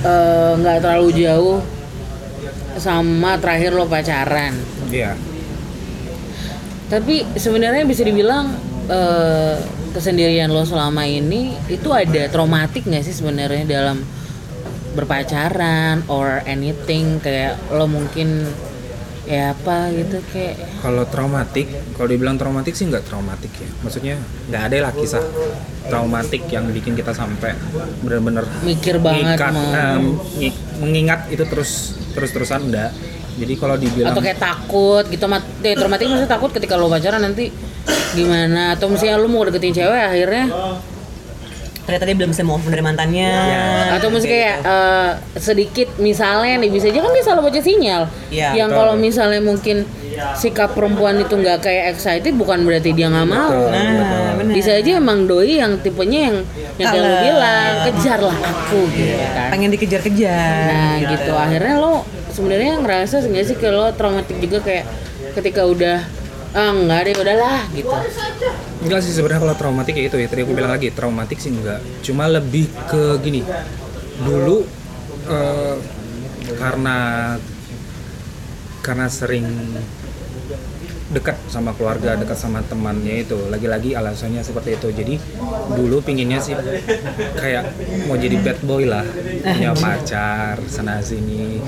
eh, 0.03 0.51
nggak 0.55 0.77
terlalu 0.79 1.09
jauh 1.17 1.57
sama 2.75 3.37
terakhir 3.37 3.71
lo 3.71 3.85
pacaran. 3.85 4.53
iya 4.89 5.13
Tapi 6.85 7.25
sebenarnya 7.33 7.83
bisa 7.83 8.01
dibilang 8.01 8.53
eh, 8.85 9.57
kesendirian 9.91 10.47
lo 10.47 10.61
selama 10.61 11.03
ini 11.03 11.53
itu 11.67 11.89
ada 11.89 12.25
traumatik 12.27 12.83
nggak 12.83 13.01
sih 13.01 13.13
sebenarnya 13.13 13.65
dalam 13.65 14.01
berpacaran 14.93 16.05
or 16.05 16.45
anything 16.45 17.17
kayak 17.17 17.57
lo 17.69 17.85
mungkin 17.85 18.45
ya 19.23 19.55
apa 19.55 19.89
gitu 19.89 20.19
kayak 20.29 20.59
Kalau 20.83 21.07
traumatik, 21.07 21.65
kalau 21.95 22.11
dibilang 22.11 22.35
traumatik 22.35 22.75
sih 22.75 22.85
nggak 22.85 23.07
traumatik 23.07 23.49
ya. 23.55 23.69
Maksudnya 23.81 24.15
nggak 24.51 24.63
ada 24.67 24.75
lah 24.83 24.93
kisah 24.93 25.23
traumatik 25.83 26.45
yang 26.47 26.67
bikin 26.69 26.93
kita 26.93 27.09
sampai 27.09 27.55
benar-benar 27.99 28.45
mikir 28.61 28.99
banget 28.99 29.39
mengikat, 29.39 29.51
mau 29.51 29.65
em, 29.71 30.03
ngi- 30.37 30.59
mengingat 30.77 31.19
itu 31.27 31.41
terus 31.43 31.97
terus-terusan 32.13 32.61
enggak. 32.63 32.91
Jadi 33.33 33.53
kalau 33.57 33.75
dibilang 33.75 34.13
atau 34.13 34.21
kayak 34.21 34.37
takut 34.37 35.03
gitu 35.05 35.25
mat 35.25 35.41
eh, 35.59 35.73
traumatik 35.73 36.05
maksudnya 36.05 36.29
takut 36.29 36.49
ketika 36.49 36.77
lo 36.77 36.85
pacaran 36.85 37.17
nanti 37.19 37.49
gimana 38.13 38.73
atau 38.73 38.87
misalnya 38.87 39.17
lo 39.17 39.25
mau 39.25 39.41
deketin 39.41 39.73
cewek 39.75 40.03
akhirnya 40.07 40.45
Ternyata 41.83 42.07
dia 42.07 42.15
belum 42.15 42.31
bisa 42.31 42.47
move 42.47 42.63
dari 42.63 42.79
mantannya. 42.79 43.27
Ya. 43.27 43.63
atau 43.91 44.07
mesti 44.07 44.23
kayak 44.23 44.55
eh, 44.63 45.09
sedikit 45.35 45.99
misalnya 45.99 46.55
nih 46.55 46.71
bisa 46.71 46.87
aja 46.87 46.95
kan 46.97 47.11
dia 47.11 47.23
salah 47.23 47.43
baca 47.43 47.59
sinyal 47.59 48.07
Iya, 48.31 48.55
yang 48.55 48.71
betul. 48.71 48.79
kalau 48.79 48.93
misalnya 48.95 49.41
mungkin 49.43 49.83
sikap 50.33 50.71
perempuan 50.71 51.19
itu 51.19 51.33
nggak 51.33 51.59
kayak 51.59 51.91
excited 51.91 52.31
bukan 52.33 52.63
berarti 52.63 52.95
dia 52.95 53.09
nggak 53.09 53.27
mau 53.27 53.51
Betul, 53.51 53.67
Nah, 53.67 54.31
betul. 54.31 54.53
bisa 54.55 54.71
aja 54.73 54.91
emang 54.95 55.27
doi 55.27 55.59
yang 55.59 55.75
tipenya 55.77 56.31
yang 56.31 56.37
yang 56.81 56.89
kayak 56.89 57.21
bilang 57.21 57.73
kejarlah 57.85 58.37
aku 58.37 58.79
gitu 58.91 59.15
kan 59.29 59.49
Pengen 59.53 59.69
dikejar-kejar. 59.73 60.65
nah 60.73 60.93
gitu 61.05 61.31
akhirnya 61.37 61.75
lo 61.77 61.93
sebenarnya 62.33 62.81
ngerasa 62.81 63.15
nggak 63.23 63.45
sih 63.45 63.57
kalau 63.61 63.93
traumatik 63.93 64.37
juga 64.41 64.57
kayak 64.65 64.85
ketika 65.37 65.61
udah 65.69 65.97
ah 66.53 66.69
enggak 66.69 67.09
deh 67.09 67.15
udahlah 67.17 67.65
gitu 67.73 67.89
enggak 68.85 68.99
sih 69.01 69.13
sebenarnya 69.13 69.41
kalau 69.41 69.55
traumatik 69.57 69.93
ya 69.97 70.05
itu 70.05 70.17
ya 70.17 70.27
tadi 70.29 70.41
aku 70.45 70.53
bilang 70.53 70.69
lagi 70.69 70.93
traumatik 70.93 71.41
sih 71.41 71.49
enggak. 71.49 71.81
Cuma 72.05 72.29
lebih 72.29 72.69
ke 72.85 73.17
gini. 73.21 73.41
Dulu 74.21 74.61
eh, 75.29 75.75
karena 76.53 76.97
karena 78.85 79.07
sering 79.09 79.47
dekat 81.13 81.37
sama 81.47 81.71
keluarga, 81.77 82.17
dekat 82.17 82.35
sama 82.35 82.65
temannya 82.65 83.23
itu. 83.23 83.37
Lagi-lagi 83.47 83.93
alasannya 83.93 84.41
seperti 84.41 84.75
itu. 84.75 84.87
Jadi 84.89 85.15
dulu 85.77 86.01
pinginnya 86.01 86.41
sih 86.41 86.57
kayak 87.37 87.69
mau 88.09 88.17
jadi 88.17 88.35
bad 88.41 88.59
boy 88.65 88.89
lah, 88.89 89.05
punya 89.45 89.71
pacar 89.83 90.57
sana 90.65 90.99
sini, 90.99 91.61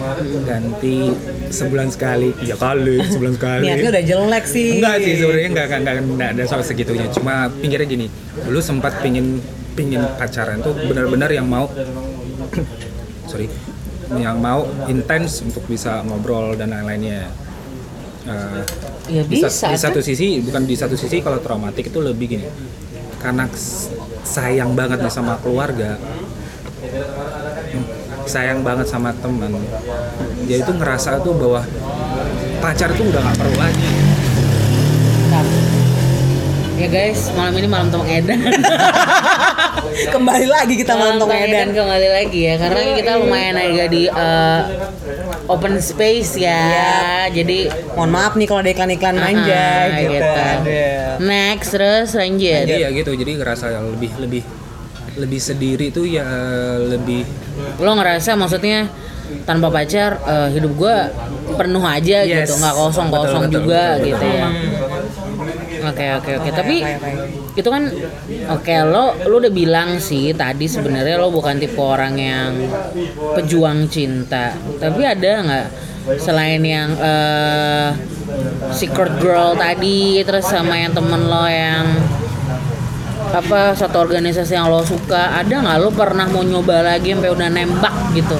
ganti 0.43 1.13
sebulan 1.53 1.93
sekali, 1.93 2.33
tiga 2.41 2.57
kali, 2.57 2.97
sebulan 3.05 3.33
sekali. 3.37 3.63
Niatnya 3.69 3.89
udah 3.93 4.03
jelek 4.03 4.45
sih. 4.49 4.81
Enggak 4.81 4.95
sih 5.05 5.13
sebenarnya 5.21 5.49
enggak, 5.53 5.65
enggak, 5.69 5.79
enggak, 5.79 5.95
enggak 6.01 6.29
ada 6.33 6.43
soal 6.49 6.63
segitunya. 6.65 7.07
Cuma 7.13 7.47
pinggirnya 7.61 7.87
gini, 7.87 8.07
dulu 8.41 8.59
sempat 8.59 8.97
pingin 9.05 9.39
pingin 9.75 10.01
pacaran 10.15 10.63
tuh 10.63 10.71
benar-benar 10.73 11.29
yang 11.29 11.45
mau 11.45 11.67
sorry 13.29 13.51
yang 14.15 14.39
mau 14.39 14.63
intens 14.87 15.43
untuk 15.43 15.67
bisa 15.67 15.99
ngobrol 16.07 16.55
dan 16.55 16.71
lain-lainnya 16.71 17.27
Eh, 18.25 18.63
Ya 19.05 19.21
di, 19.21 19.37
sa- 19.37 19.53
bisa, 19.53 19.67
di 19.69 19.77
kan? 19.77 19.83
satu 19.85 19.99
sisi 20.01 20.41
bukan 20.41 20.65
di 20.65 20.73
satu 20.73 20.97
sisi 20.97 21.21
kalau 21.21 21.37
traumatik 21.37 21.93
itu 21.93 21.99
lebih 22.01 22.25
gini 22.25 22.47
karena 23.21 23.45
sayang 24.25 24.73
banget 24.73 24.97
nih 24.97 25.13
sama 25.13 25.37
keluarga 25.37 26.01
sayang 28.25 28.65
banget 28.65 28.89
sama 28.89 29.13
teman 29.21 29.53
dia 30.49 30.57
itu 30.57 30.71
ngerasa 30.73 31.21
tuh 31.21 31.37
bahwa 31.37 31.61
pacar 32.57 32.89
itu 32.89 33.05
udah 33.05 33.21
nggak 33.21 33.37
perlu 33.37 33.57
lagi. 33.57 33.89
Ya 36.75 36.91
guys, 36.91 37.31
malam 37.39 37.55
ini 37.55 37.67
malam 37.71 37.87
Tong 37.87 38.03
Edan. 38.03 38.35
Kembali 40.15 40.45
lagi 40.45 40.73
kita 40.75 40.93
mantong 40.93 41.27
Tong 41.27 41.31
Edan 41.33 41.49
Edan. 41.49 41.69
kembali 41.73 42.09
lagi 42.09 42.39
ya, 42.43 42.55
karena 42.57 42.79
kita 42.93 43.11
lumayan 43.17 43.55
agak 43.55 43.87
di 43.89 44.03
eh, 44.05 44.61
open 45.45 45.75
space 45.79 46.37
ya. 46.37 46.63
Jadi 47.27 47.67
Mohon 47.93 48.11
maaf 48.11 48.33
nih 48.33 48.45
kalau 48.45 48.59
ada 48.59 48.71
iklan-iklan 48.71 49.15
manja 49.15 49.55
Ah, 49.55 49.83
gitu. 49.93 50.11
gitu. 50.11 50.31
Ada. 50.35 50.87
next 51.17 51.69
terus 51.71 52.09
lanjut. 52.13 52.63
jadi 52.65 52.75
ya 52.77 52.89
gitu 52.91 53.11
jadi 53.13 53.31
ngerasa 53.35 53.65
lebih 53.89 54.11
lebih 54.19 54.43
lebih 55.15 55.39
sendiri 55.39 55.87
tuh 55.89 56.03
ya 56.03 56.27
lebih 56.77 57.23
Lo 57.77 57.95
ngerasa 57.95 58.35
maksudnya 58.35 58.91
tanpa 59.41 59.69
pacar 59.69 60.19
eh, 60.21 60.49
hidup 60.51 60.75
gua 60.75 61.07
penuh 61.55 61.81
aja 61.81 62.19
Yes. 62.21 62.45
gitu, 62.45 62.59
nggak 62.59 62.75
kosong-kosong 62.75 63.41
Betul, 63.47 63.49
betul, 63.49 63.59
juga 63.63 63.83
betul, 63.95 64.05
gitu 64.05 64.17
betul. 64.21 64.35
ya. 64.35 64.47
Oke 65.85 66.05
oke 66.17 66.31
oke. 66.41 66.49
Tapi 66.51 66.77
itu 67.55 67.69
kan 67.69 67.83
oke 68.51 68.75
lo 68.89 69.15
lo 69.25 69.35
udah 69.39 69.53
bilang 69.53 70.01
sih 70.01 70.33
tadi 70.33 70.65
sebenarnya 70.65 71.21
lo 71.21 71.29
bukan 71.29 71.55
tipe 71.61 71.79
orang 71.79 72.15
yang 72.17 72.51
pejuang 73.37 73.87
cinta. 73.87 74.53
Tapi 74.81 75.01
ada 75.05 75.31
nggak? 75.45 75.67
Selain 76.21 76.61
yang 76.61 76.93
eh, 76.97 77.89
secret 78.69 79.17
girl 79.17 79.57
tadi 79.57 80.21
terus 80.21 80.45
sama 80.45 80.77
yang 80.77 80.93
temen 80.93 81.21
lo 81.25 81.45
yang 81.49 81.85
apa 83.25 83.73
satu 83.75 84.05
organisasi 84.05 84.53
yang 84.55 84.69
lo 84.69 84.85
suka 84.85 85.41
ada 85.41 85.55
nggak? 85.59 85.77
Lo 85.81 85.89
pernah 85.91 86.29
mau 86.29 86.45
nyoba 86.45 86.85
lagi 86.85 87.11
sampai 87.17 87.31
udah 87.33 87.49
nembak 87.49 87.95
gitu? 88.13 88.37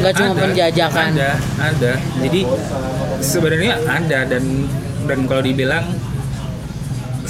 Nggak 0.00 0.14
cuma 0.16 0.32
Ada, 0.32 0.40
penjajakan? 0.40 1.10
ada 1.18 1.30
ada. 1.58 1.92
Jadi 2.22 2.40
sebenarnya 3.20 3.74
ada 3.84 4.18
dan 4.24 4.44
dan 5.04 5.18
kalau 5.26 5.42
dibilang 5.42 5.84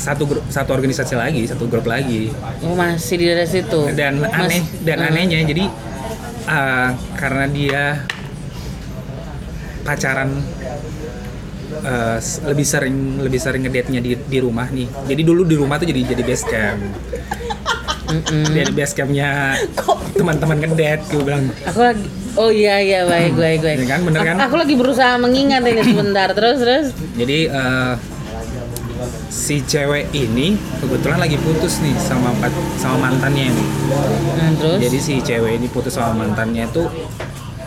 satu 0.01 0.25
grup 0.25 0.45
satu 0.49 0.73
organisasi 0.73 1.13
lagi 1.13 1.45
satu 1.45 1.69
grup 1.69 1.85
lagi. 1.85 2.33
Oh, 2.65 2.73
masih 2.73 3.21
di 3.21 3.25
daerah 3.29 3.45
situ? 3.45 3.93
Dan 3.93 4.25
Mas- 4.25 4.33
aneh 4.33 4.65
dan 4.81 4.97
Hmm. 4.97 5.09
anehnya 5.13 5.45
jadi 5.45 5.65
uh, 6.49 6.89
karena 7.21 7.45
dia 7.53 7.85
pacaran 9.85 10.41
uh, 11.85 12.17
lebih 12.49 12.65
sering 12.65 13.21
lebih 13.21 13.41
sering 13.41 13.61
ngedate-nya 13.69 14.01
di 14.01 14.17
di 14.17 14.39
rumah 14.41 14.73
nih. 14.73 14.89
Jadi 15.05 15.21
dulu 15.21 15.45
di 15.45 15.57
rumah 15.61 15.77
tuh 15.77 15.85
jadi 15.85 16.17
jadi 16.17 16.23
base 16.25 16.45
camp. 16.49 16.81
Mm-mm. 18.11 18.43
jadi 18.51 18.75
base 18.75 18.95
campnya 18.99 19.55
teman-teman 20.19 20.59
ngedate 20.59 21.07
gue 21.15 21.23
bilang. 21.23 21.47
Aku 21.71 21.79
lagi 21.79 22.03
oh 22.35 22.51
iya 22.51 22.83
iya 22.83 23.01
baik 23.07 23.39
baik 23.39 23.61
baik. 23.63 23.79
Ya 23.85 23.87
kan, 23.87 24.01
bener 24.03 24.21
kan? 24.27 24.35
aku, 24.35 24.43
aku 24.51 24.57
lagi 24.67 24.75
berusaha 24.75 25.15
mengingat 25.15 25.63
ini 25.63 25.83
sebentar. 25.87 26.29
Terus 26.35 26.59
terus? 26.59 26.87
Jadi 27.15 27.47
eh, 27.47 27.93
si 29.31 29.63
cewek 29.65 30.11
ini 30.13 30.59
kebetulan 30.81 31.19
lagi 31.19 31.37
putus 31.41 31.81
nih 31.81 31.95
sama 31.99 32.35
sama 32.77 33.11
mantannya 33.11 33.53
nih. 33.53 33.69
Nah, 34.37 34.51
terus 34.59 34.79
Jadi 34.83 34.99
si 34.99 35.15
cewek 35.23 35.61
ini 35.61 35.67
putus 35.71 35.97
sama 35.97 36.27
mantannya 36.27 36.67
itu 36.69 36.85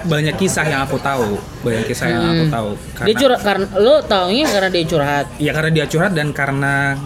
banyak 0.03 0.35
kisah 0.35 0.67
yang 0.67 0.83
aku 0.83 0.99
tahu, 0.99 1.39
banyak 1.63 1.87
kisah 1.87 2.07
yang 2.11 2.23
aku 2.27 2.45
tahu. 2.51 2.71
Hmm. 2.75 3.05
dia 3.07 3.15
curhat 3.15 3.41
karena 3.41 3.65
lo 3.79 3.95
taunya 4.03 4.45
karena 4.51 4.69
dia 4.69 4.83
curhat 4.83 5.25
Ya 5.39 5.51
karena 5.55 5.71
dia 5.71 5.85
curhat 5.87 6.11
dan 6.11 6.35
karena 6.35 6.99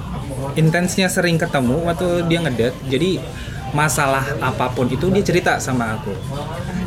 intensnya 0.58 1.06
sering 1.06 1.38
ketemu 1.38 1.86
waktu 1.86 2.26
dia 2.26 2.42
ngedate. 2.42 2.78
Jadi 2.90 3.22
masalah 3.76 4.26
apa 4.42 4.74
pun 4.74 4.90
itu 4.90 5.14
dia 5.14 5.22
cerita 5.22 5.62
sama 5.62 5.98
aku. 6.02 6.14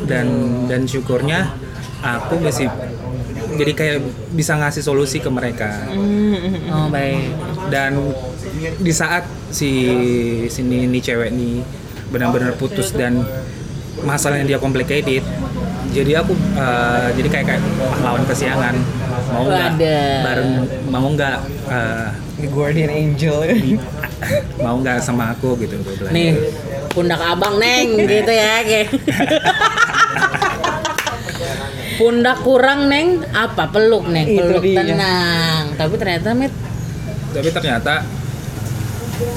Dan 0.03 0.27
dan 0.67 0.83
syukurnya 0.83 1.47
aku 2.03 2.41
masih 2.43 2.67
jadi 3.61 3.71
kayak 3.77 3.97
bisa 4.33 4.57
ngasih 4.57 4.81
solusi 4.81 5.21
ke 5.21 5.29
mereka. 5.29 5.69
oh 6.73 6.89
baik. 6.89 7.29
Dan 7.69 8.11
di 8.81 8.93
saat 8.93 9.29
si 9.53 9.69
sini 10.49 10.89
ini 10.89 10.97
cewek 10.97 11.29
nih 11.29 11.61
benar-benar 12.09 12.57
putus 12.57 12.91
dan 12.91 13.21
masalahnya 14.01 14.55
dia 14.55 14.59
complicated 14.59 15.23
jadi 15.91 16.23
aku 16.23 16.33
eh, 16.55 17.07
jadi 17.19 17.27
kayak 17.29 17.45
kayak 17.45 17.61
pahlawan 17.93 18.23
kesiangan. 18.25 18.75
Mau 19.31 19.43
nggak? 19.47 19.71
Bareng 20.25 20.51
mau 20.89 21.07
nggak? 21.11 21.39
The 22.41 22.47
Guardian 22.49 22.89
Angel. 22.89 23.45
mau 24.61 24.77
nggak 24.77 25.01
sama 25.01 25.33
aku 25.33 25.57
gitu 25.65 25.81
nih 26.13 26.37
pundak 26.93 27.21
abang 27.21 27.57
neng 27.57 27.97
gitu 28.05 28.31
ya 28.31 28.61
kayak 28.61 28.93
pundak 32.01 32.37
kurang 32.41 32.89
neng. 32.89 33.21
Apa? 33.29 33.69
Peluk 33.69 34.09
neng. 34.09 34.25
Itu 34.25 34.41
peluk 34.41 34.65
dia. 34.65 34.81
tenang. 34.81 35.63
Tapi 35.77 35.93
ternyata 36.01 36.29
met 36.33 36.53
tapi 37.31 37.47
ternyata 37.47 38.03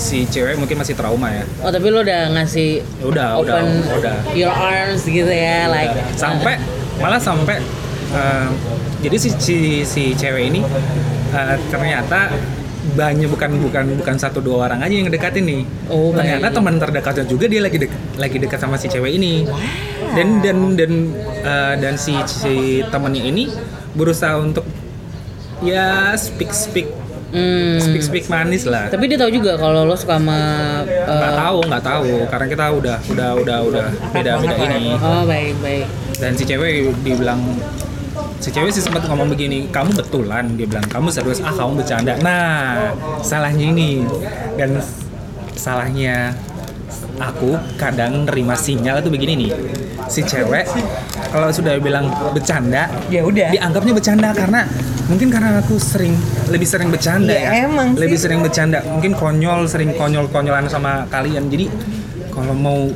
si 0.01 0.27
cewek 0.27 0.59
mungkin 0.59 0.81
masih 0.81 0.99
trauma 0.99 1.31
ya. 1.31 1.45
Oh 1.63 1.71
tapi 1.71 1.87
lo 1.93 2.03
udah 2.03 2.33
ngasih 2.35 2.83
udah 3.05 3.39
udah 3.39 3.55
open 3.61 3.67
udah. 4.01 4.17
your 4.35 4.51
arms 4.51 5.07
gitu 5.07 5.29
ya 5.29 5.71
like 5.71 5.95
sampai 6.19 6.59
malah 6.99 7.21
sampai 7.21 7.63
eh, 8.11 8.49
jadi 9.05 9.17
si 9.21 9.29
si, 9.39 9.57
si 9.87 10.03
cewek 10.17 10.51
ini 10.51 10.61
eh, 11.37 11.57
ternyata 11.71 12.33
banyak 12.93 13.33
bukan 13.33 13.51
bukan 13.65 13.85
bukan 13.97 14.17
satu 14.21 14.45
dua 14.45 14.69
orang 14.69 14.85
aja 14.85 14.93
yang 14.93 15.09
ngedekatin 15.09 15.45
nih. 15.49 15.63
Oh, 15.89 16.13
ternyata 16.13 16.53
baik. 16.53 16.57
teman 16.61 16.75
terdekatnya 16.77 17.25
juga 17.25 17.49
dia 17.49 17.65
lagi 17.65 17.81
dek, 17.81 17.93
lagi 18.21 18.37
dekat 18.37 18.61
sama 18.61 18.77
si 18.77 18.93
cewek 18.93 19.17
ini. 19.17 19.49
Dan 20.13 20.45
dan 20.45 20.77
dan 20.77 20.93
eh, 21.41 21.75
dan 21.81 21.95
si 21.97 22.13
si 22.29 22.85
temennya 22.93 23.25
ini 23.25 23.49
berusaha 23.97 24.37
untuk 24.37 24.69
ya 25.65 26.13
speak 26.15 26.53
speak. 26.53 26.89
Hmm. 27.35 27.83
speak 27.83 28.05
speak 28.07 28.25
manis 28.31 28.63
lah. 28.63 28.87
Tapi 28.95 29.11
dia 29.11 29.19
tahu 29.19 29.27
juga 29.35 29.59
kalau 29.59 29.83
lo 29.83 29.99
suka 29.99 30.23
sama 30.23 30.39
uh, 30.87 31.19
nggak 31.19 31.35
tahu 31.35 31.59
nggak 31.67 31.83
tahu. 31.83 32.11
Karena 32.31 32.47
kita 32.47 32.65
udah 32.71 32.97
udah 33.11 33.31
udah 33.43 33.59
udah 33.67 33.87
beda 34.15 34.33
beda 34.39 34.55
ini. 34.71 34.95
Oh 35.03 35.27
baik 35.27 35.59
baik. 35.59 35.87
dan 36.23 36.39
si 36.39 36.47
cewek 36.47 36.95
dibilang 37.03 37.43
si 38.45 38.53
cewek 38.53 38.69
sih 38.69 38.85
sempat 38.85 39.09
ngomong 39.09 39.33
begini 39.33 39.73
kamu 39.73 39.97
betulan 39.97 40.45
dia 40.53 40.69
bilang. 40.69 40.85
Kamu 40.85 41.09
serius? 41.09 41.41
Ah 41.41 41.49
kamu 41.51 41.81
bercanda. 41.81 42.13
Nah 42.21 42.93
salahnya 43.25 43.73
ini. 43.73 44.05
Dan 44.61 44.77
salahnya 45.57 46.37
aku 47.17 47.57
kadang 47.81 48.29
nerima 48.29 48.53
sinyal 48.53 49.01
itu 49.01 49.09
begini 49.09 49.33
nih. 49.41 49.51
Si 50.13 50.21
cewek 50.21 50.69
kalau 51.33 51.49
sudah 51.49 51.81
bilang 51.81 52.13
bercanda 52.37 52.93
Ya 53.09 53.25
udah. 53.25 53.49
dianggapnya 53.49 53.97
bercanda 53.97 54.29
karena 54.37 54.69
mungkin 55.09 55.33
karena 55.33 55.65
aku 55.65 55.81
sering 55.81 56.13
lebih 56.53 56.69
sering 56.69 56.93
bercanda 56.93 57.33
Ya, 57.33 57.49
ya, 57.49 57.65
emang 57.65 57.97
sih. 57.97 58.05
lebih 58.05 58.19
sering 58.21 58.45
bercanda. 58.45 58.85
Mungkin 58.85 59.17
konyol 59.17 59.65
sering 59.65 59.97
konyol 59.97 60.29
konyolan 60.29 60.69
sama 60.69 61.09
kalian. 61.09 61.49
Jadi 61.49 61.73
kalau 62.29 62.53
mau 62.53 62.93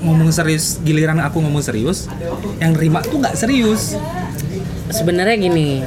ngomong 0.00 0.28
serius 0.28 0.80
giliran 0.80 1.20
aku 1.20 1.40
ngomong 1.40 1.60
serius 1.60 2.08
yang 2.56 2.72
nerima 2.72 3.04
tuh 3.04 3.20
nggak 3.20 3.36
serius 3.36 4.00
Sebenarnya 4.90 5.36
gini, 5.38 5.80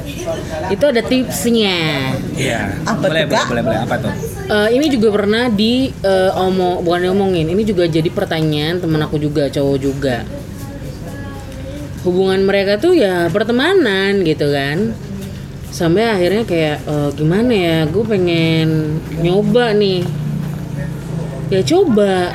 itu 0.72 0.84
ada 0.84 1.04
tipsnya. 1.04 2.12
Iya. 2.34 2.72
Apa 2.88 3.04
boleh, 3.12 3.24
boleh, 3.28 3.44
boleh, 3.46 3.62
boleh. 3.62 3.80
Apa 3.84 3.94
tuh? 4.00 4.12
Eh, 4.44 4.68
ini 4.76 4.92
juga 4.92 5.08
pernah 5.12 5.48
di 5.52 5.88
eh, 5.88 6.32
omong 6.32 6.84
bukan 6.84 7.00
diomongin, 7.08 7.48
ini 7.48 7.64
juga 7.64 7.84
jadi 7.84 8.08
pertanyaan 8.08 8.80
temen 8.80 9.00
aku 9.00 9.20
juga 9.20 9.48
cowok 9.52 9.76
juga. 9.76 10.24
Hubungan 12.04 12.44
mereka 12.44 12.76
tuh 12.76 12.92
ya 12.92 13.32
pertemanan 13.32 14.20
gitu 14.24 14.52
kan. 14.52 14.92
Sampai 15.68 16.08
akhirnya 16.08 16.44
kayak 16.44 16.78
eh, 16.84 17.10
gimana 17.16 17.52
ya, 17.52 17.78
gue 17.88 18.04
pengen 18.08 19.00
nyoba 19.20 19.72
nih. 19.76 20.04
Ya 21.52 21.60
coba. 21.60 22.32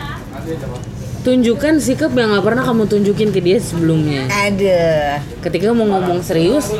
Tunjukkan 1.19 1.83
sikap 1.83 2.15
yang 2.15 2.31
gak 2.31 2.47
pernah 2.47 2.63
kamu 2.63 2.87
tunjukin 2.87 3.29
ke 3.35 3.43
dia 3.43 3.59
sebelumnya. 3.59 4.23
Ada. 4.31 5.19
ketika 5.39 5.71
mau 5.71 5.87
ngomong 5.87 6.19
serius 6.19 6.71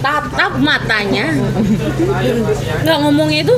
tatap 0.00 0.56
matanya 0.56 1.36
nggak 2.84 2.98
ngomongnya 3.04 3.44
itu 3.44 3.56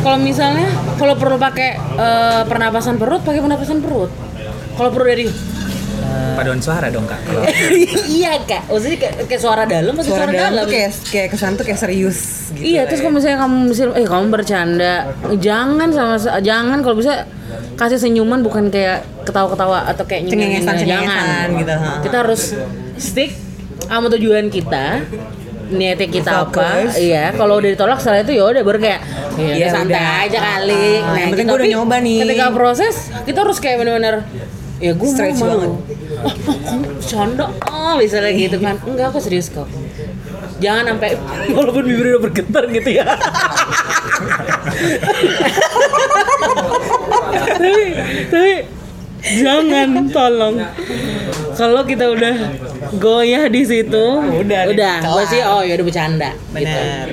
kalau 0.00 0.16
misalnya 0.16 0.68
kalau 0.96 1.12
perlu 1.12 1.36
pakai 1.36 1.76
eh, 1.76 2.42
pernapasan 2.48 2.96
perut 2.96 3.20
pakai 3.20 3.40
pernapasan 3.44 3.84
perut 3.84 4.08
kalau 4.80 4.90
perlu 4.94 5.06
dari 5.12 5.26
paduan 6.38 6.60
suara 6.60 6.86
dong 6.88 7.02
kak 7.04 7.18
kalau 7.20 7.42
iya 8.14 8.32
kak, 8.40 8.62
maksudnya 8.64 8.98
kayak, 8.98 9.14
kayak 9.26 9.40
suara 9.40 9.62
dalam 9.64 9.92
pasti 9.92 10.08
suara 10.08 10.22
suara, 10.22 10.32
dalam 10.32 10.52
dalam. 10.52 10.62
tuh 10.62 10.70
kayak 10.70 10.90
kayak 11.04 11.28
kesan 11.28 11.52
tuh 11.52 11.64
kayak 11.64 11.78
serius 11.78 12.18
gitu 12.50 12.62
iya, 12.64 12.82
terus 12.84 13.00
kalau 13.00 13.12
misalnya 13.12 13.38
kamu 13.40 13.56
misalnya, 13.66 13.94
eh 13.94 14.06
kamu 14.06 14.24
bercanda, 14.28 14.94
jangan 15.36 15.88
sama 15.90 16.14
jangan 16.40 16.78
kalau 16.80 16.96
bisa 16.96 17.26
kasih 17.74 17.96
senyuman 17.96 18.40
bukan 18.40 18.68
kayak 18.68 19.02
ketawa-ketawa 19.22 19.86
atau 19.86 20.04
kayak. 20.04 20.26
Cengengesan-cengengesan 20.26 21.06
jangan. 21.06 21.46
gitu, 21.56 21.74
ha. 21.74 21.90
Kita 22.00 22.16
harus 22.18 22.42
stick 22.96 23.30
sama 23.80 24.06
tujuan 24.10 24.46
kita 24.48 25.02
niatnya 25.68 26.08
kita 26.08 26.30
apa 26.42 26.48
Fokus. 26.48 26.96
iya 26.96 27.28
kalau 27.30 27.56
udah 27.56 27.70
ditolak 27.70 27.98
setelah 27.98 28.20
itu 28.22 28.32
ya 28.32 28.44
udah 28.46 28.62
baru 28.62 28.78
kayak 28.80 29.00
ya 29.36 29.54
Ya 29.54 29.68
santai 29.68 29.94
udah. 29.94 30.24
aja 30.24 30.38
kali 30.40 30.86
Ah, 30.98 31.14
yang 31.14 31.28
penting 31.28 31.44
gitu. 31.44 31.52
gua 31.52 31.58
udah 31.60 31.70
nyoba 31.70 31.96
nih. 32.00 32.16
ketika 32.24 32.46
proses 32.50 32.94
kita 33.22 33.38
harus 33.38 33.58
kayak 33.58 33.76
bener-bener 33.78 34.14
ya 34.78 34.92
gue 34.92 35.08
mau 35.08 35.18
banget. 35.18 35.70
Oh, 36.24 36.34
oh, 36.50 36.56
kamu 36.64 36.86
bercanda 36.98 37.46
oh 37.70 37.94
misalnya 37.98 38.32
gitu 38.34 38.56
kan. 38.58 38.76
Enggak 38.86 39.14
aku 39.14 39.18
serius 39.22 39.50
kok. 39.50 39.68
Jangan 40.58 40.94
sampai 40.96 41.14
walaupun 41.56 41.84
bibir 41.86 42.16
udah 42.16 42.22
bergetar 42.22 42.64
gitu 42.70 42.90
ya. 42.90 43.06
Tapi 47.58 47.74
tapi 48.30 48.54
jangan 49.42 49.88
tolong. 50.10 50.56
Kalau 51.58 51.82
kita 51.82 52.06
udah 52.06 52.34
goyah 52.96 53.50
di 53.50 53.66
situ 53.66 54.06
Udah, 54.22 54.62
udah. 54.70 54.96
gue 55.02 55.24
sih 55.26 55.42
oh 55.42 55.60
ya 55.66 55.74
udah 55.76 55.86
bercanda 55.90 56.30
gitu. 56.32 56.54
benar 56.54 57.04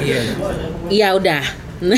iya. 0.00 0.20
Iya 0.88 1.08
udah 1.14 1.67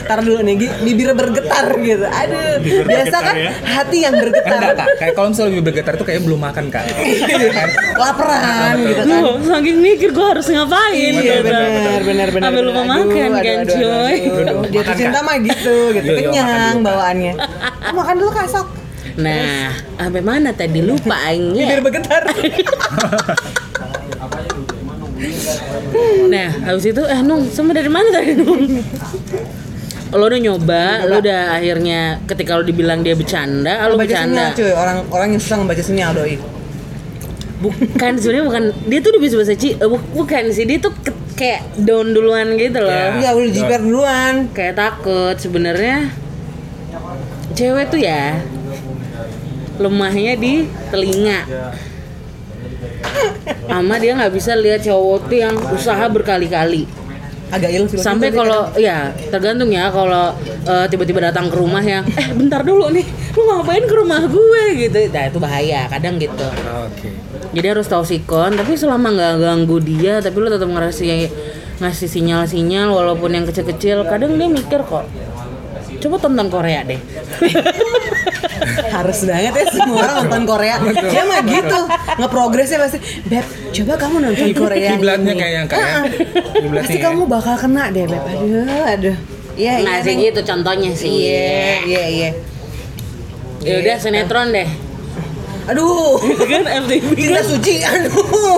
Ntar 0.00 0.18
dulu 0.20 0.40
nih, 0.42 0.54
Gi, 0.56 0.66
bibir 0.82 1.14
bergetar 1.14 1.70
gitu. 1.78 2.02
Aduh, 2.02 2.58
biasa 2.82 3.16
kan 3.20 3.34
hati 3.62 4.02
yang 4.02 4.14
bergetar. 4.16 4.58
enggak 4.58 4.74
kak 4.76 4.88
kayak 4.98 5.12
kalau 5.14 5.28
misalnya 5.30 5.50
lebih 5.52 5.64
bergetar 5.64 5.94
tuh 5.94 6.02
kayak 6.02 6.20
belum 6.24 6.40
makan 6.40 6.64
kak 6.68 6.84
Kan? 7.56 7.68
Laparan 7.94 8.74
gitu 8.82 9.02
kan. 9.04 9.20
Loh, 9.22 9.36
saking 9.38 9.78
mikir 9.78 10.10
gue 10.10 10.26
harus 10.26 10.46
ngapain 10.46 11.12
Iya 11.14 11.38
gitu. 11.38 11.46
benar 11.46 12.00
benar 12.02 12.28
benar. 12.30 12.46
Sampai 12.48 12.62
lupa 12.62 12.82
makan 12.82 13.06
Aduh, 13.06 13.14
kan 13.14 13.30
aduh, 13.30 13.62
aduh, 13.62 13.76
coy. 13.76 14.14
aduh, 14.16 14.34
aduh. 14.34 14.56
Jatuh 14.70 14.82
Makan, 14.82 14.96
cinta 14.98 15.18
mah 15.20 15.36
gitu, 15.38 15.76
gitu 15.92 16.06
Yo, 16.06 16.14
yo, 16.16 16.20
kenyang 16.26 16.76
bawaannya. 16.82 17.32
Makan 17.90 18.14
dulu 18.18 18.30
kak 18.32 18.48
sok. 18.48 18.66
Nah, 19.16 19.68
sampai 19.96 20.22
mana 20.22 20.50
tadi 20.50 20.80
lupa 20.80 21.14
aingnya. 21.22 21.64
Bibir 21.66 21.80
bergetar. 21.82 22.22
Nah, 26.26 26.48
habis 26.64 26.84
itu 26.86 27.02
eh 27.02 27.20
Nung, 27.20 27.44
sama 27.46 27.70
dari 27.70 27.86
mana 27.86 28.08
tadi 28.10 28.32
Nung? 28.34 28.80
Lo 30.10 30.26
udah 30.26 30.40
nyoba, 30.40 31.04
lo 31.04 31.18
udah 31.18 31.54
akhirnya 31.54 32.18
ketika 32.24 32.54
lo 32.54 32.62
dibilang 32.62 33.00
dia 33.00 33.14
bercanda, 33.14 33.78
lo 33.84 33.94
Baca 33.94 34.02
bercanda. 34.02 34.50
sinyal 34.50 34.58
cuy, 34.58 34.72
orang 34.72 34.96
orang 35.08 35.28
yang 35.30 35.40
susah 35.40 35.56
ngebaca 35.58 35.82
sinyal 35.82 36.10
doi. 36.12 36.34
Bukan 37.60 38.12
sebenarnya 38.16 38.44
bukan 38.44 38.62
dia 38.84 38.98
tuh 38.98 39.10
udah 39.12 39.22
bisa 39.22 39.34
bahasa 39.36 39.54
Ci, 39.54 39.68
eh, 39.72 39.84
bu- 39.86 40.08
bukan 40.14 40.42
sih 40.48 40.64
dia 40.64 40.78
tuh 40.78 40.90
ke- 40.96 41.20
kayak 41.36 41.60
down 41.78 42.10
duluan 42.10 42.56
gitu 42.56 42.80
loh. 42.80 42.90
Ya. 42.90 43.12
Iya 43.18 43.30
udah 43.36 43.50
jiper 43.50 43.80
duluan. 43.80 44.34
Kayak 44.50 44.74
takut 44.76 45.36
sebenarnya 45.36 46.08
cewek 47.52 47.86
tuh 47.88 48.00
ya 48.00 48.40
lemahnya 49.76 50.34
di 50.34 50.52
telinga. 50.88 51.40
Ama 53.70 53.94
dia 54.02 54.18
nggak 54.18 54.32
bisa 54.34 54.52
lihat 54.58 54.82
cowok 54.82 55.30
tuh 55.30 55.38
yang 55.38 55.54
usaha 55.70 56.04
berkali-kali. 56.10 56.84
Agak 57.50 57.70
ilfil. 57.74 57.98
sampai 57.98 58.30
kalau 58.30 58.70
ya 58.78 59.10
tergantung 59.26 59.74
ya 59.74 59.90
kalau 59.90 60.30
eh, 60.46 60.86
tiba-tiba 60.86 61.18
datang 61.34 61.50
ke 61.50 61.58
rumah 61.58 61.82
yang 61.82 62.06
eh 62.14 62.30
bentar 62.30 62.62
dulu 62.62 62.94
nih 62.94 63.02
lu 63.34 63.42
ngapain 63.42 63.84
ke 63.90 63.94
rumah 63.98 64.22
gue? 64.22 64.64
Gitu. 64.86 65.10
Nah 65.10 65.24
itu 65.26 65.38
bahaya 65.42 65.90
kadang 65.90 66.14
gitu. 66.22 66.46
Oke. 66.86 67.10
Jadi 67.50 67.66
harus 67.66 67.90
tahu 67.90 68.06
sikon 68.06 68.54
tapi 68.54 68.78
selama 68.78 69.10
nggak 69.10 69.34
ganggu 69.42 69.82
dia 69.82 70.22
tapi 70.22 70.36
lu 70.38 70.46
tetap 70.46 70.70
ngasih 70.70 71.26
ngasih 71.82 72.06
sinyal-sinyal 72.06 72.94
walaupun 72.94 73.34
yang 73.34 73.42
kecil-kecil 73.42 74.06
kadang 74.06 74.38
dia 74.38 74.46
mikir 74.46 74.86
kok 74.86 75.10
coba 76.00 76.16
tonton 76.16 76.48
Korea 76.48 76.80
deh. 76.82 77.00
Harus 78.96 79.24
banget 79.28 79.52
ya 79.52 79.66
semua 79.68 80.00
orang 80.00 80.16
nonton 80.24 80.42
Korea. 80.48 80.74
Dia 80.80 81.22
mah 81.28 81.40
gitu, 81.44 81.80
ngeprogresnya 82.20 82.78
pasti. 82.78 82.98
Beb, 83.24 83.46
coba 83.72 83.92
kamu 83.96 84.16
nonton 84.20 84.48
Korea. 84.52 84.94
Kiblatnya 84.94 85.32
ini." 85.32 85.40
kayak 85.40 85.54
yang 85.56 85.68
kayak 85.68 85.92
kiblatnya 86.54 86.86
Pasti 86.86 86.98
ya. 87.00 87.04
kamu 87.08 87.22
bakal 87.26 87.54
kena 87.56 87.84
deh, 87.88 88.04
Beb. 88.04 88.22
Aduh, 88.22 88.84
aduh. 88.84 89.16
Iya, 89.60 89.72
nah 89.84 90.00
iya. 90.00 90.06
sih 90.06 90.14
gitu 90.16 90.40
contohnya 90.40 90.90
sih 90.94 91.10
Iya, 91.10 91.84
iya, 91.84 92.04
iya. 92.08 92.30
ya 93.60 93.74
udah 93.82 93.96
sinetron 94.00 94.56
deh 94.56 94.64
Aduh. 95.68 96.16
kan 96.48 96.64
FTV 96.64 97.12
Cinta 97.12 97.42
suci, 97.44 97.84
aduh. 97.84 98.56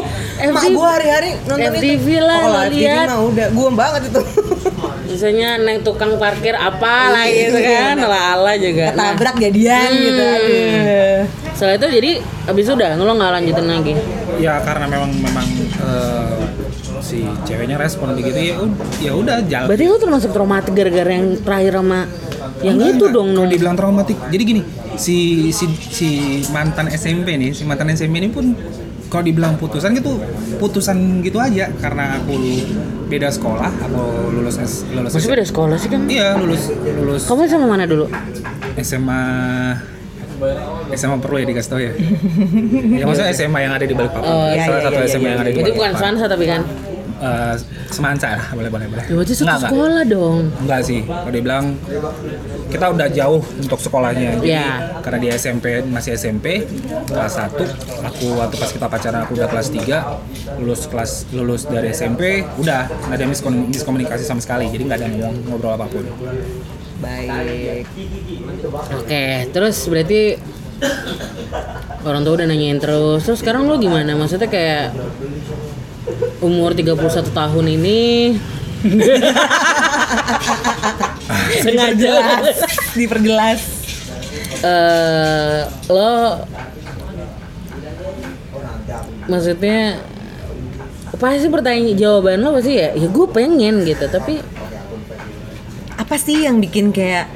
Mak 0.50 0.62
FTV 0.62 0.74
gua 0.74 0.88
hari-hari 0.98 1.30
nonton 1.46 1.72
FTV 1.72 2.06
itu. 2.08 2.18
lah, 2.18 2.38
oh, 2.42 2.64
lihat. 2.66 3.06
mah 3.06 3.20
udah 3.22 3.46
gua 3.54 3.68
banget 3.70 4.02
itu. 4.10 4.20
misalnya 5.12 5.60
neng 5.60 5.84
tukang 5.84 6.16
parkir 6.16 6.56
apa 6.56 7.12
lah 7.12 7.28
gitu 7.28 7.58
kan 7.60 8.00
ala 8.00 8.20
ala 8.32 8.52
juga 8.56 8.96
Nah, 8.96 9.12
Ketabrak 9.12 9.36
jadian 9.38 9.90
gitu. 9.92 10.24
Hmm. 10.24 10.36
Aduh. 10.40 11.20
setelah 11.52 11.74
itu 11.76 11.86
jadi 12.00 12.10
abis 12.48 12.64
itu 12.64 12.72
udah 12.74 12.90
lo 12.96 13.12
nggak 13.12 13.32
lanjutin 13.38 13.66
lagi 13.68 13.92
ya 14.40 14.58
karena 14.64 14.88
memang 14.88 15.10
memang 15.14 15.46
eh, 15.78 16.42
si 16.98 17.22
ceweknya 17.44 17.76
respon 17.76 18.16
begitu 18.16 18.38
ya 18.40 18.56
ya 18.98 19.12
udah 19.12 19.36
jalan 19.44 19.68
berarti 19.68 19.84
lo 19.84 19.96
termasuk 20.00 20.30
traumatik 20.32 20.72
gara-gara 20.72 21.12
yang 21.12 21.36
terakhir 21.38 21.72
sama 21.76 22.00
yang 22.62 22.76
Enggak, 22.78 22.88
itu 22.88 23.04
enggak. 23.04 23.14
dong 23.14 23.28
Kalau 23.36 23.48
dibilang 23.52 23.76
traumatik 23.76 24.16
jadi 24.26 24.42
gini 24.42 24.62
si 24.96 25.16
si 25.50 25.64
si 25.76 26.08
mantan 26.50 26.88
SMP 26.88 27.36
nih 27.36 27.52
si 27.52 27.62
mantan 27.62 27.92
SMP 27.92 28.16
ini 28.16 28.30
pun 28.32 28.56
kalau 29.12 29.28
dibilang 29.28 29.60
putusan 29.60 29.92
gitu 29.92 30.16
putusan 30.56 31.20
gitu 31.20 31.36
aja. 31.36 31.68
Karena 31.76 32.16
aku 32.16 32.32
beda 33.12 33.28
sekolah 33.28 33.68
aku 33.68 34.32
lulus 34.32 34.56
S, 34.56 34.88
lulus 34.88 35.12
masih 35.12 35.28
beda 35.28 35.44
sekolah 35.44 35.76
sih 35.76 35.92
kan 35.92 36.08
iya 36.08 36.32
lulus 36.32 36.72
lulus 36.72 37.28
kamu 37.28 37.44
sama 37.44 37.68
mana 37.68 37.84
dulu? 37.84 38.08
SMA 38.80 39.20
SMA 40.96 41.16
perlu 41.20 41.36
ya 41.44 41.46
dikasih 41.46 41.70
tau 41.70 41.80
ya? 41.80 41.92
Ya 43.00 43.04
maksudnya 43.04 43.30
SMA 43.36 43.58
yang 43.62 43.72
ada 43.76 43.84
di 43.84 43.94
Balikpapan. 43.94 44.26
Oh, 44.26 44.48
iya, 44.50 44.64
salah 44.64 44.80
iya, 44.80 44.86
satu 44.88 44.98
iya, 44.98 45.08
SMA 45.12 45.22
iya, 45.22 45.30
yang 45.30 45.40
ada 45.44 45.50
di 45.52 45.54
itu 45.54 45.60
bukan 45.60 45.76
Balikpapan. 45.76 46.00
Svansa 46.00 46.24
tapi 46.26 46.44
kan 46.48 46.60
Eh, 47.22 47.54
semansa 47.86 48.34
lah 48.34 48.50
boleh 48.50 48.66
boleh 48.66 48.86
boleh 48.90 49.04
ya 49.06 49.14
berarti 49.14 49.30
satu 49.30 49.46
Enggak, 49.46 49.54
enggak. 49.54 49.70
sekolah 49.70 50.02
dong 50.10 50.42
Enggak 50.58 50.80
sih, 50.82 51.00
kalau 51.06 51.30
dia 51.30 51.42
bilang 51.42 51.64
kita 52.66 52.86
udah 52.88 53.08
jauh 53.08 53.40
untuk 53.54 53.78
sekolahnya. 53.78 54.30
Jadi 54.36 54.50
Iya. 54.50 54.70
karena 55.06 55.18
dia 55.20 55.32
SMP 55.36 55.66
masih 55.86 56.18
SMP 56.18 56.66
kelas 57.06 57.34
1, 57.38 57.62
aku 58.02 58.26
waktu 58.34 58.56
pas 58.58 58.70
kita 58.70 58.86
pacaran 58.90 59.20
aku 59.22 59.38
udah 59.38 59.46
kelas 59.46 59.68
3, 59.70 60.18
lulus 60.58 60.90
kelas 60.90 61.12
lulus 61.30 61.62
dari 61.64 61.94
SMP, 61.94 62.42
udah 62.58 62.90
nggak 62.90 63.14
ada 63.14 63.26
miskomunikasi 63.70 64.24
sama 64.24 64.42
sekali. 64.42 64.66
Jadi 64.66 64.82
nggak 64.82 64.98
ada 64.98 65.06
ngomong 65.06 65.34
ngobrol 65.46 65.78
apa 65.78 65.86
pun. 65.86 66.02
Baik. 66.98 67.86
oke 68.94 69.24
terus 69.50 69.78
berarti 69.86 70.38
orang 72.02 72.22
tua 72.22 72.34
udah 72.34 72.46
nanyain 72.46 72.78
terus 72.78 73.22
terus 73.22 73.38
sekarang 73.38 73.66
lo 73.66 73.74
gimana 73.76 74.14
maksudnya 74.14 74.46
kayak 74.46 74.90
umur 76.42 76.74
31 76.74 76.98
tahun 77.30 77.66
ini. 77.70 78.34
Sengaja 81.62 81.94
Jelas, 81.94 82.58
diperjelas. 82.98 83.62
eh 84.62 85.62
lo 85.90 86.38
maksudnya 89.26 89.98
pasti 91.18 91.50
pertanyaan 91.50 91.98
jawaban 91.98 92.38
lo 92.42 92.54
pasti 92.54 92.78
ya 92.78 92.94
ya 92.94 93.08
gue 93.10 93.26
pengen 93.30 93.82
gitu 93.86 94.06
tapi 94.06 94.42
Apa 95.92 96.18
sih 96.18 96.42
yang 96.42 96.58
bikin 96.58 96.90
kayak 96.90 97.30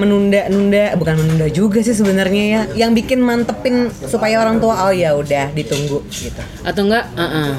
menunda-nunda? 0.00 0.96
Bukan 0.96 1.20
menunda 1.20 1.52
juga 1.52 1.84
sih 1.84 1.92
sebenarnya 1.92 2.44
ya. 2.48 2.60
Yang 2.86 3.02
bikin 3.02 3.20
mantepin 3.20 3.92
supaya 3.92 4.40
orang 4.40 4.56
tua 4.62 4.88
oh 4.88 4.94
ya 4.94 5.12
udah 5.12 5.52
ditunggu 5.52 6.00
gitu. 6.08 6.40
atau 6.64 6.82
enggak? 6.86 7.04
Uh 7.18 7.58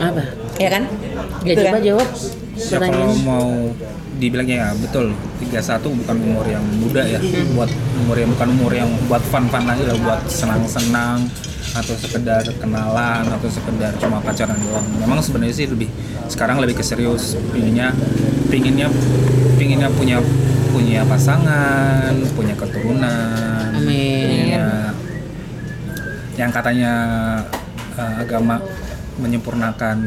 apa? 0.00 0.22
Ya 0.56 0.68
kan? 0.72 0.82
Ya 1.44 1.54
Gitu 1.54 1.60
coba 1.66 1.78
kan? 1.78 1.82
jawab. 1.84 2.08
Ya, 2.56 2.78
kalau 2.80 3.12
mau 3.20 3.48
dibilangnya 4.16 4.56
ya 4.64 4.68
betul. 4.80 5.12
31 5.44 6.00
bukan 6.04 6.16
umur 6.24 6.46
yang 6.48 6.64
muda 6.80 7.02
ya. 7.04 7.20
Buat 7.52 7.70
umur 8.00 8.16
yang 8.16 8.30
bukan 8.32 8.48
umur 8.56 8.72
yang 8.72 8.90
buat 9.06 9.22
fun-fun 9.28 9.64
aja 9.68 9.84
lah 9.84 9.96
buat 10.00 10.20
senang-senang 10.24 11.28
atau 11.76 11.92
sekedar 11.92 12.40
kenalan 12.56 13.24
atau 13.28 13.48
sekedar 13.52 13.92
cuma 14.00 14.16
pacaran 14.24 14.56
doang. 14.64 14.86
Memang 14.96 15.20
sebenarnya 15.20 15.54
sih 15.54 15.66
lebih 15.68 15.92
sekarang 16.32 16.56
lebih 16.64 16.80
ke 16.80 16.84
serius. 16.86 17.36
Pinginnya 17.52 17.92
pinginnya 18.48 18.88
pinginnya 19.60 19.92
punya 19.92 20.16
punya 20.72 21.04
pasangan 21.04 22.16
punya 22.32 22.56
keturunan. 22.56 23.76
Amin. 23.76 24.48
punya 24.48 24.68
yang 26.36 26.52
katanya 26.52 26.92
eh, 27.96 28.14
agama 28.24 28.60
menyempurnakan 29.16 29.98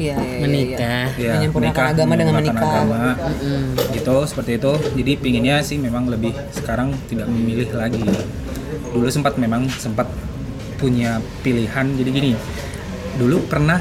Iya, 0.00 0.16
iya, 0.16 0.24
iya, 0.24 0.32
iya. 0.32 0.40
menikah. 0.40 1.06
ya, 1.20 1.32
Menyempurnakan 1.36 1.84
agama 1.92 2.12
dengan 2.16 2.34
menyempurnakan 2.40 2.72
menikah. 2.72 3.12
agama. 3.12 3.92
gitu 3.92 4.16
seperti 4.24 4.50
itu 4.56 4.72
jadi 4.96 5.12
pinginnya 5.20 5.56
sih 5.60 5.76
memang 5.76 6.08
lebih 6.08 6.32
sekarang 6.56 6.96
tidak 7.04 7.28
memilih 7.28 7.68
lagi 7.76 8.00
dulu 8.96 9.06
sempat 9.12 9.36
memang 9.36 9.68
sempat 9.68 10.08
punya 10.80 11.20
pilihan 11.44 11.86
jadi 11.92 12.08
gini 12.08 12.32
dulu 13.20 13.44
pernah 13.44 13.76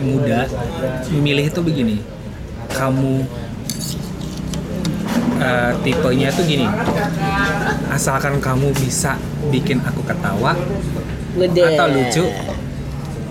muda 0.00 0.48
memilih 1.12 1.52
itu 1.52 1.60
begini 1.60 2.00
kamu 2.72 3.28
eh, 5.38 5.72
tipenya 5.84 6.32
tuh 6.32 6.44
gini 6.48 6.64
asalkan 7.92 8.40
kamu 8.40 8.72
bisa 8.72 9.20
bikin 9.52 9.84
aku 9.84 10.00
ketawa 10.08 10.56
Udah. 11.36 11.68
atau 11.68 11.86
lucu 11.92 12.24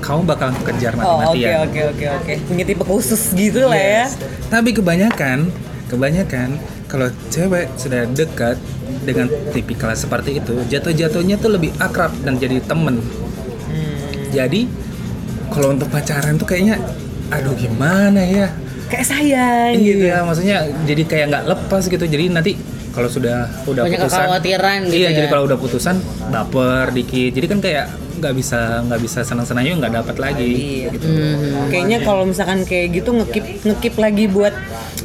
kamu 0.01 0.25
bakal 0.25 0.49
kejar 0.65 0.97
Oh 0.97 1.21
oke 1.21 1.37
mati-matian 1.37 1.69
oke 1.69 1.81
oke 1.93 2.05
oke. 2.19 2.33
Punya 2.49 2.65
tipe 2.65 2.83
khusus 2.83 3.21
gitu 3.37 3.69
lah 3.69 3.77
ya. 3.77 4.09
Yes. 4.09 4.17
Tapi 4.49 4.73
kebanyakan, 4.73 5.47
kebanyakan 5.87 6.57
kalau 6.89 7.07
cewek 7.31 7.71
sudah 7.79 8.03
dekat 8.09 8.59
dengan 9.07 9.31
tipikal 9.55 9.93
seperti 9.95 10.43
itu, 10.43 10.59
jatuh-jatuhnya 10.67 11.39
tuh 11.39 11.55
lebih 11.55 11.71
akrab 11.79 12.11
dan 12.25 12.35
jadi 12.35 12.59
temen. 12.65 12.99
Jadi 14.31 14.67
kalau 15.51 15.75
untuk 15.75 15.87
pacaran 15.87 16.35
tuh 16.35 16.47
kayaknya, 16.47 16.79
aduh 17.31 17.55
gimana 17.55 18.19
ya? 18.23 18.51
Kayak 18.91 19.07
sayang 19.07 19.79
gitu. 19.79 20.03
Iya, 20.07 20.23
maksudnya 20.27 20.67
jadi 20.83 21.03
kayak 21.07 21.25
nggak 21.31 21.45
lepas 21.47 21.83
gitu. 21.87 22.03
Jadi 22.03 22.27
nanti 22.27 22.59
kalau 22.91 23.10
sudah 23.10 23.47
udah 23.65 23.84
Banyak 23.88 23.99
putusan, 24.04 24.19
kekhawatiran 24.19 24.80
gitu 24.88 24.95
iya. 24.95 25.10
ya. 25.10 25.17
Jadi 25.17 25.27
kalau 25.27 25.43
udah 25.47 25.58
putusan 25.58 25.95
baper 26.27 26.86
dikit. 26.91 27.32
Jadi 27.34 27.45
kan 27.47 27.60
kayak 27.60 27.86
nggak 28.21 28.34
bisa 28.38 28.60
nggak 28.86 29.01
bisa 29.01 29.19
senang-senangnya 29.25 29.73
nggak 29.82 29.93
dapat 30.04 30.15
lagi. 30.19 30.51
Iya. 30.51 30.88
Gitu. 30.93 31.08
Kayaknya 31.71 31.97
kalau 32.04 32.23
misalkan 32.27 32.60
kayak 32.63 32.88
gitu 32.93 33.10
ngekip 33.12 33.45
ngekip 33.65 33.95
lagi 33.97 34.25
buat 34.27 34.54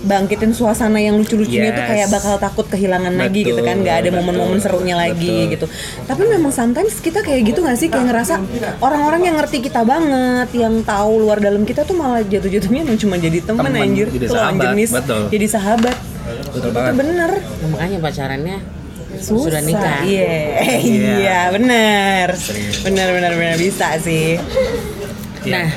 bangkitin 0.07 0.53
suasana 0.53 1.03
yang 1.03 1.19
lucu-lucunya 1.19 1.73
tuh 1.73 1.83
Yes. 1.83 1.91
kayak 1.91 2.09
bakal 2.13 2.35
takut 2.39 2.67
kehilangan 2.69 3.15
lagi 3.17 3.43
gitu 3.43 3.59
kan 3.59 3.83
nggak 3.83 3.97
ada 4.07 4.09
Betul, 4.13 4.19
momen-momen 4.23 4.59
serunya 4.63 4.95
lagi 4.95 5.51
betul. 5.51 5.53
gitu 5.57 5.67
tapi 6.07 6.23
memang 6.31 6.53
sometimes 6.55 6.95
kita 7.03 7.27
kayak 7.27 7.43
gitu 7.43 7.59
nggak 7.65 7.75
sih 7.75 7.89
kayak 7.91 8.07
ngerasa 8.15 8.35
orang-orang 8.79 9.27
yang 9.27 9.37
ngerti 9.41 9.59
kita 9.65 9.83
banget 9.83 10.49
yang 10.55 10.87
tahu 10.87 11.27
luar 11.27 11.43
dalam 11.43 11.67
kita 11.67 11.83
tuh 11.83 11.99
malah 11.99 12.23
jatuh-jatuhnya 12.23 12.87
cuma 12.97 13.19
jadi 13.19 13.39
temen, 13.43 13.67
Temen, 13.67 13.83
anjir 13.83 14.07
jadi 14.15 14.27
sahabat, 14.31 14.63
jenis 14.73 14.91
betul. 14.95 15.23
jadi 15.33 15.47
sahabat 15.51 15.97
Betul 16.27 16.59
itu 16.61 16.71
banget. 16.71 16.93
bener 16.97 17.31
Nah, 17.37 17.69
makanya 17.71 17.99
pacarannya 18.01 18.59
Susah. 19.17 19.45
sudah 19.49 19.61
nikah. 19.63 20.01
Iya, 20.03 20.37
iya, 20.77 21.41
bener. 21.49 22.29
Bener, 22.83 23.09
bener, 23.11 23.33
bener 23.33 23.57
bisa 23.57 23.97
sih. 23.97 24.37
Iya. 25.43 25.53
Nah, 25.55 25.69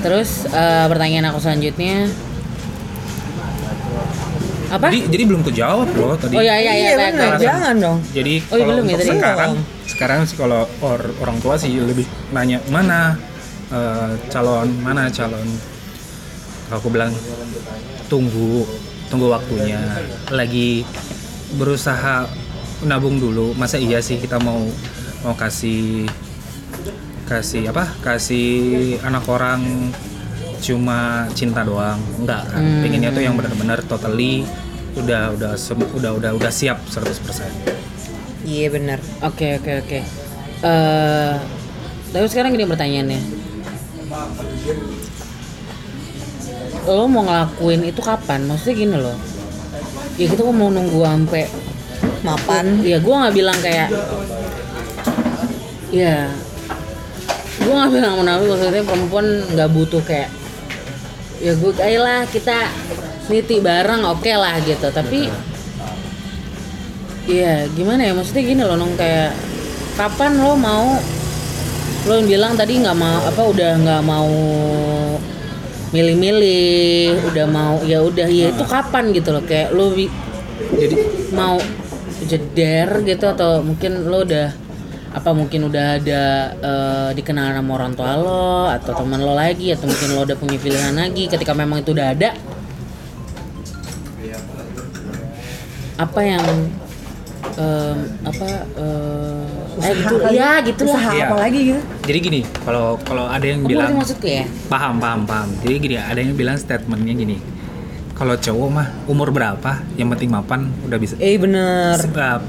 terus 0.00 0.44
eh, 0.46 0.86
pertanyaan 0.86 1.30
aku 1.30 1.38
selanjutnya 1.38 2.08
apa? 4.68 4.92
Jadi 4.92 5.00
jadi 5.08 5.22
belum 5.24 5.42
kejawab 5.42 5.88
loh 5.94 6.12
tadi. 6.14 6.34
Oh 6.36 6.42
iya 6.42 6.56
iya 6.58 6.72
iya, 6.74 6.92
baik, 6.94 7.12
bener. 7.14 7.30
Jangan 7.40 7.74
dong. 7.78 7.98
Jadi 8.12 8.34
Oh, 8.44 8.56
iya, 8.56 8.64
kalau 8.64 8.72
belum 8.74 8.84
ya 8.84 8.96
tadi? 8.96 9.08
sekarang, 9.10 9.50
Belum. 9.54 9.86
sekarang 9.88 10.18
sih 10.28 10.36
kalau 10.36 10.60
or- 10.82 11.14
orang 11.18 11.36
tua 11.40 11.54
sih 11.56 11.72
lebih 11.72 12.04
nanya 12.30 12.58
mana 12.68 13.16
eh, 13.68 14.12
calon, 14.28 14.68
mana 14.80 15.08
calon. 15.08 15.48
Kalau 16.66 16.78
aku 16.78 16.88
bilang 16.90 17.12
tunggu, 18.06 18.68
tunggu 19.08 19.28
waktunya. 19.28 19.80
Lagi 20.28 20.84
berusaha 21.54 22.28
nabung 22.84 23.18
dulu. 23.18 23.52
Masa 23.52 23.76
iya 23.76 23.98
sih 23.98 24.16
kita 24.16 24.38
mau 24.38 24.62
mau 25.20 25.34
kasih 25.34 26.06
kasih 27.24 27.68
apa? 27.68 27.88
Kasih 28.00 28.48
anak 29.02 29.24
orang 29.26 29.90
cuma 30.58 31.30
cinta 31.32 31.62
doang 31.62 32.02
enggak 32.18 32.42
kan 32.50 32.58
Hmm. 32.58 32.82
pengennya 32.82 33.14
tuh 33.14 33.22
yang 33.22 33.38
benar-benar 33.38 33.78
totally 33.86 34.42
udah 34.98 35.30
udah 35.30 35.54
udah 35.94 36.10
udah 36.18 36.30
udah 36.34 36.50
siap 36.50 36.82
100% 36.90 37.46
Iya 38.42 38.66
bener. 38.72 38.98
Oke 39.22 39.60
oke 39.60 39.72
oke. 39.84 40.00
Eh, 40.58 41.34
tapi 42.10 42.26
sekarang 42.26 42.50
gini 42.50 42.64
pertanyaannya. 42.64 43.20
Lo 46.88 47.04
mau 47.04 47.28
ngelakuin 47.28 47.84
itu 47.84 48.00
kapan? 48.00 48.48
Maksudnya 48.48 48.74
gini 48.74 48.96
loh. 48.96 49.18
Ya 50.16 50.26
kita 50.32 50.40
kok 50.40 50.56
mau 50.56 50.72
nunggu 50.72 51.04
sampai 51.04 51.44
Mapan. 52.18 52.82
ya 52.82 52.98
gue 52.98 53.14
nggak 53.14 53.34
bilang 53.34 53.58
kayak 53.62 53.88
ya 55.94 56.26
gue 57.62 57.72
nggak 57.72 57.92
bilang 57.94 58.14
munafik 58.18 58.48
maksudnya 58.50 58.84
perempuan 58.84 59.26
nggak 59.54 59.70
butuh 59.70 60.02
kayak 60.02 60.30
ya 61.38 61.52
gue 61.54 61.72
ayolah 61.78 62.26
kita 62.26 62.66
niti 63.30 63.62
bareng 63.62 64.02
oke 64.08 64.32
lah 64.34 64.58
gitu 64.66 64.90
tapi 64.90 65.30
ya 67.28 67.68
gimana 67.76 68.08
ya 68.08 68.12
maksudnya 68.16 68.42
gini 68.42 68.62
loh 68.64 68.76
nong 68.76 68.96
kayak 68.98 69.36
kapan 69.94 70.40
lo 70.40 70.56
mau 70.56 70.98
lo 72.08 72.12
yang 72.18 72.26
bilang 72.26 72.52
tadi 72.56 72.80
nggak 72.80 72.98
mau 72.98 73.20
apa 73.22 73.42
udah 73.42 73.72
nggak 73.84 74.02
mau 74.02 74.32
milih-milih 75.90 77.32
udah 77.32 77.46
mau 77.48 77.80
ya 77.84 78.04
udah 78.04 78.28
ya 78.28 78.52
itu 78.52 78.64
kapan 78.64 79.12
gitu 79.16 79.32
loh. 79.32 79.42
Kayak 79.44 79.72
lo 79.72 79.94
jadi 80.78 80.96
mau 81.32 81.56
jeder 82.28 83.06
gitu 83.06 83.24
atau 83.30 83.62
mungkin 83.62 84.10
lo 84.10 84.26
udah 84.26 84.50
apa 85.08 85.30
mungkin 85.32 85.72
udah 85.72 85.86
ada 85.98 86.22
eh, 86.60 87.10
dikenal 87.16 87.56
sama 87.56 87.70
orang 87.80 87.92
tua 87.96 88.12
lo 88.20 88.68
atau 88.68 88.92
teman 88.92 89.24
lo 89.24 89.32
lagi 89.32 89.72
atau 89.72 89.88
mungkin 89.88 90.08
lo 90.12 90.20
udah 90.28 90.36
punya 90.36 90.60
pilihan 90.60 90.92
lagi 90.92 91.24
ketika 91.26 91.56
memang 91.56 91.80
itu 91.80 91.96
udah 91.96 92.12
ada? 92.12 92.36
Apa 95.98 96.20
yang 96.22 96.44
em, 97.54 97.98
apa 98.22 98.48
eh 98.74 99.44
eh 99.78 99.94
gitu 99.94 100.14
kali. 100.16 100.34
ya 100.34 100.50
gitu 100.60 100.82
lah 100.84 100.94
Usaha 100.94 101.10
Iya. 101.12 101.26
apa 101.26 101.36
lagi 101.38 101.60
gitu? 101.64 101.80
jadi 102.02 102.18
gini 102.20 102.40
kalau 102.60 102.86
kalau 103.00 103.24
ada 103.26 103.42
yang 103.42 103.60
Kamu 103.62 103.70
bilang 103.70 103.90
ngerti 103.90 104.00
maksudku 104.00 104.26
ya 104.26 104.44
paham 104.66 104.94
paham 104.98 105.20
paham 105.24 105.48
jadi 105.60 105.74
gini 105.78 105.94
ada 105.96 106.18
yang 106.18 106.34
bilang 106.34 106.56
statementnya 106.56 107.14
gini 107.14 107.36
kalau 108.12 108.34
cowok 108.34 108.68
mah 108.68 108.88
umur 109.06 109.30
berapa 109.30 109.78
yang 109.94 110.10
penting 110.10 110.28
mapan 110.28 110.66
udah 110.82 110.98
bisa 110.98 111.14
Eh 111.22 111.38
bener. 111.38 111.94
Sebab 111.94 112.42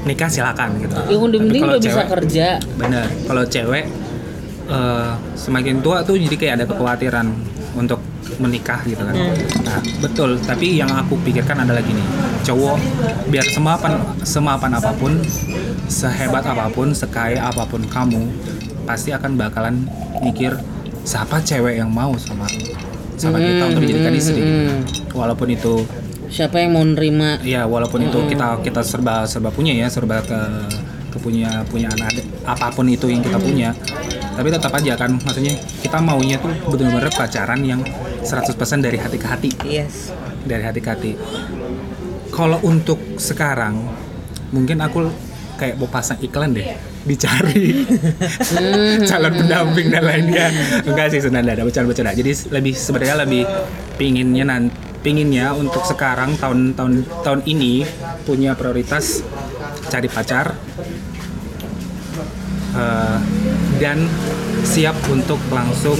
nikah 0.00 0.30
silakan 0.30 0.78
gitu 0.78 0.94
yang 1.08 1.20
udah 1.20 1.38
penting 1.40 1.60
kalau 1.60 1.76
udah 1.76 1.82
bisa 1.82 2.02
kerja 2.08 2.46
bener 2.74 3.06
kalau 3.26 3.42
cewek 3.44 3.84
eh, 4.66 5.10
semakin 5.34 5.76
tua 5.80 6.00
tuh 6.00 6.16
jadi 6.16 6.36
kayak 6.36 6.54
ada 6.56 6.64
kekhawatiran 6.64 7.26
untuk 7.74 8.00
menikah 8.40 8.80
gitu 8.88 9.04
kan. 9.04 9.14
Nah 9.62 9.78
betul. 10.00 10.40
Tapi 10.40 10.80
yang 10.80 10.90
aku 10.90 11.20
pikirkan 11.20 11.62
adalah 11.62 11.84
gini. 11.84 12.02
Cowok 12.42 12.76
biar 13.28 13.46
semapan 13.46 14.00
semapan 14.24 14.70
apa 14.80 14.90
pun 14.96 15.20
sehebat 15.86 16.42
apa 16.48 16.72
pun 16.72 16.96
sekaya 16.96 17.46
apa 17.46 17.68
pun 17.68 17.84
kamu 17.84 18.26
pasti 18.88 19.12
akan 19.12 19.36
bakalan 19.36 19.86
mikir 20.24 20.56
siapa 21.04 21.38
cewek 21.44 21.78
yang 21.78 21.92
mau 21.92 22.16
sama 22.18 22.48
sama 23.20 23.36
kita 23.36 23.62
untuk 23.68 23.82
dijadikan 23.84 24.14
istri? 24.16 24.40
hmm. 24.40 25.12
walaupun 25.12 25.52
itu 25.52 25.84
siapa 26.32 26.62
yang 26.62 26.72
mau 26.78 26.84
nerima? 26.86 27.42
Ya 27.44 27.66
walaupun 27.68 28.06
itu 28.06 28.18
kita 28.30 28.62
kita 28.64 28.80
serba 28.80 29.28
serba 29.28 29.52
punya 29.52 29.76
ya 29.76 29.90
serba 29.92 30.24
ke 30.24 30.40
kepunya 31.10 31.66
punya 31.68 31.90
anak 31.90 32.22
apa 32.46 32.70
pun 32.70 32.86
itu 32.86 33.10
yang 33.10 33.20
kita 33.20 33.36
punya 33.36 33.74
tapi 34.40 34.48
tetap 34.48 34.72
aja 34.72 34.96
kan 34.96 35.20
maksudnya 35.20 35.52
kita 35.84 36.00
maunya 36.00 36.40
tuh 36.40 36.48
benar-benar 36.64 37.12
pacaran 37.12 37.60
yang 37.60 37.84
100% 38.24 38.56
dari 38.80 38.96
hati 38.96 39.20
ke 39.20 39.28
hati. 39.28 39.50
Yes. 39.68 40.16
dari 40.40 40.64
hati 40.64 40.80
ke 40.80 40.88
hati. 40.88 41.12
Kalau 42.32 42.56
untuk 42.64 43.20
sekarang 43.20 43.84
mungkin 44.48 44.80
aku 44.80 45.12
kayak 45.60 45.76
mau 45.76 45.84
pasang 45.92 46.16
iklan 46.24 46.56
deh 46.56 46.72
dicari 47.04 47.84
calon 49.12 49.44
pendamping 49.44 49.92
dan 49.92 50.08
lainnya. 50.08 50.48
Enggak 50.88 51.12
sih 51.12 51.20
sebenarnya 51.20 51.60
ada 51.60 51.64
bercanda-bercanda. 51.68 52.16
Jadi 52.16 52.32
lebih 52.48 52.72
sebenarnya 52.72 53.16
lebih 53.28 53.44
pinginnya 54.00 54.48
nan 54.48 54.72
pinginnya 55.04 55.52
untuk 55.52 55.84
sekarang 55.84 56.40
tahun 56.40 56.72
tahun 56.72 57.04
tahun 57.20 57.40
ini 57.44 57.84
punya 58.24 58.56
prioritas 58.56 59.20
cari 59.92 60.08
pacar. 60.08 60.56
Eh, 62.70 63.18
dan 63.80 64.04
siap 64.62 64.94
untuk 65.08 65.40
langsung 65.48 65.96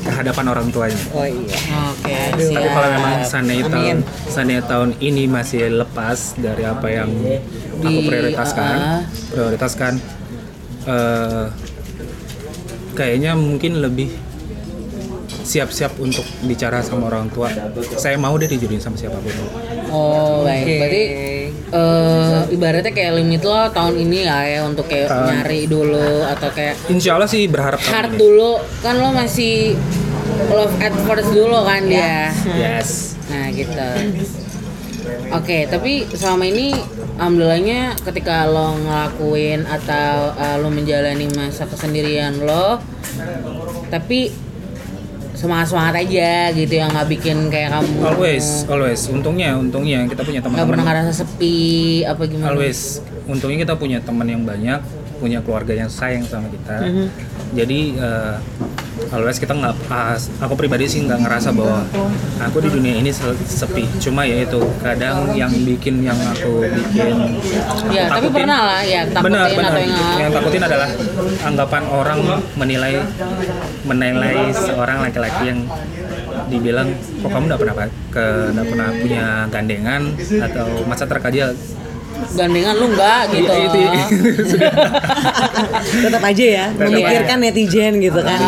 ke 0.00 0.10
hadapan 0.10 0.44
orang 0.50 0.68
tuanya 0.74 0.98
oke 1.14 1.22
Oh 1.22 1.26
iya. 1.26 2.34
tapi 2.34 2.50
kalau 2.50 2.88
memang 2.90 3.14
seandainya 3.22 3.64
Amin. 3.64 3.72
tahun 3.72 3.98
seandainya 4.26 4.64
tahun 4.66 4.90
ini 4.98 5.22
masih 5.30 5.62
lepas 5.70 6.34
dari 6.34 6.66
apa 6.66 6.86
yang 6.90 7.08
aku 7.80 8.00
prioritaskan, 8.04 8.74
ah. 8.76 9.00
prioritaskan 9.30 9.92
eh, 10.84 11.44
kayaknya 12.92 13.38
mungkin 13.38 13.78
lebih 13.80 14.10
siap-siap 15.40 15.98
untuk 15.98 16.22
bicara 16.44 16.78
sama 16.78 17.08
orang 17.10 17.26
tua. 17.32 17.50
Saya 17.96 18.14
mau 18.20 18.36
deh 18.38 18.46
dijodohin 18.46 18.78
sama 18.78 18.94
siapa 18.94 19.18
pun. 19.18 19.32
Oh 19.90 20.46
baik, 20.46 20.62
Oke. 20.62 20.74
berarti 20.78 21.02
eh 21.70 22.40
ibaratnya 22.50 22.90
kayak 22.90 23.12
limit 23.14 23.42
lo 23.42 23.70
tahun 23.70 23.94
ini 23.96 24.18
ya 24.22 24.38
ya 24.44 24.60
untuk 24.62 24.84
kayak 24.84 25.06
Tahun- 25.06 25.26
nyari 25.28 25.60
dulu 25.64 26.26
atau 26.26 26.48
kayak 26.50 26.74
Insya 26.86 27.14
Allah 27.14 27.26
sih 27.26 27.46
berharap 27.46 27.78
hard 27.80 28.12
ini. 28.12 28.18
dulu. 28.18 28.50
Kan 28.80 28.94
lo 28.96 29.10
masih 29.10 29.78
love 30.48 30.74
at 30.78 30.94
first 31.00 31.30
dulu 31.30 31.62
kan 31.62 31.82
dia. 31.84 32.34
Yes. 32.50 33.14
Nah 33.26 33.46
gitu. 33.50 33.88
Oke 35.30 35.64
tapi 35.64 36.10
selama 36.10 36.44
ini 36.44 36.74
alhamdulillahnya 37.14 37.94
ketika 38.02 38.44
lo 38.44 38.74
ngelakuin 38.76 39.62
atau 39.62 40.34
uh, 40.34 40.56
lo 40.58 40.68
menjalani 40.68 41.30
masa 41.30 41.64
kesendirian 41.64 42.34
lo 42.40 42.82
tapi 43.88 44.30
semangat 45.40 45.72
semangat 45.72 46.04
aja 46.04 46.52
gitu 46.52 46.74
yang 46.76 46.92
nggak 46.92 47.08
bikin 47.08 47.48
kayak 47.48 47.72
kamu 47.72 47.88
always 48.04 48.68
always. 48.68 49.00
Untungnya 49.08 49.56
untungnya 49.56 50.04
kita 50.04 50.20
punya 50.20 50.44
nggak 50.44 50.68
pernah 50.68 50.84
ngerasa 50.84 51.12
sepi 51.24 51.56
apa 52.04 52.28
gimana? 52.28 52.52
Always. 52.52 53.00
Untungnya 53.24 53.64
kita 53.64 53.74
punya 53.80 54.04
teman 54.04 54.28
yang 54.28 54.44
banyak 54.44 54.99
punya 55.20 55.38
keluarga 55.38 55.76
yang 55.76 55.86
sayang 55.88 56.24
sama 56.24 56.48
kita. 56.48 56.76
Mhm. 56.80 57.06
jadi 57.50 57.78
eh, 57.98 58.34
always 59.10 59.36
kita 59.36 59.52
nggak 59.52 59.74
aku 60.38 60.54
pribadi 60.54 60.86
sih 60.86 61.02
nggak 61.02 61.18
ngerasa 61.18 61.50
bahwa 61.50 61.82
aku 62.38 62.60
di 62.60 62.70
dunia 62.70 62.94
ini 62.96 63.10
se- 63.10 63.36
sepi. 63.42 63.82
Cuma 63.98 64.22
ya 64.22 64.40
itu 64.40 64.60
kadang 64.78 65.34
yang 65.34 65.50
bikin 65.50 66.00
yang 66.00 66.14
aku 66.26 66.62
bikin 66.62 67.16
ya 67.90 68.06
tapi 68.06 68.28
takutin- 68.28 68.34
pernah 68.38 68.60
lah 68.62 68.80
ya 68.80 69.02
takutin 69.04 69.24
benar 69.26 69.48
benar. 69.50 69.70
atau 69.70 69.80
yang 69.80 69.94
yang 70.16 70.30
takutin 70.30 70.62
adalah 70.62 70.88
anggapan 71.42 71.82
orang 71.86 72.20
menilai 72.54 72.94
menilai 73.82 74.36
seorang 74.52 74.98
laki-laki 75.02 75.42
yang 75.48 75.60
dibilang 76.46 76.88
kok 77.20 77.30
kamu 77.30 77.44
nggak 77.46 77.60
pernah 77.60 77.74
ke 78.10 78.24
nggak 78.52 78.66
pernah 78.68 78.88
punya 78.94 79.24
gandengan 79.48 80.02
atau 80.40 80.66
masa 80.84 81.04
terkajal 81.04 81.50
gandengan 82.30 82.74
lu 82.78 82.86
enggak 82.94 83.22
gitu 83.34 83.50
Iya, 83.50 83.66
itu- 83.66 84.60
tetap 86.06 86.22
aja 86.22 86.44
ya 86.44 86.66
memikirkan 86.72 87.36
netizen 87.42 87.92
gitu 87.98 88.20
kan. 88.22 88.38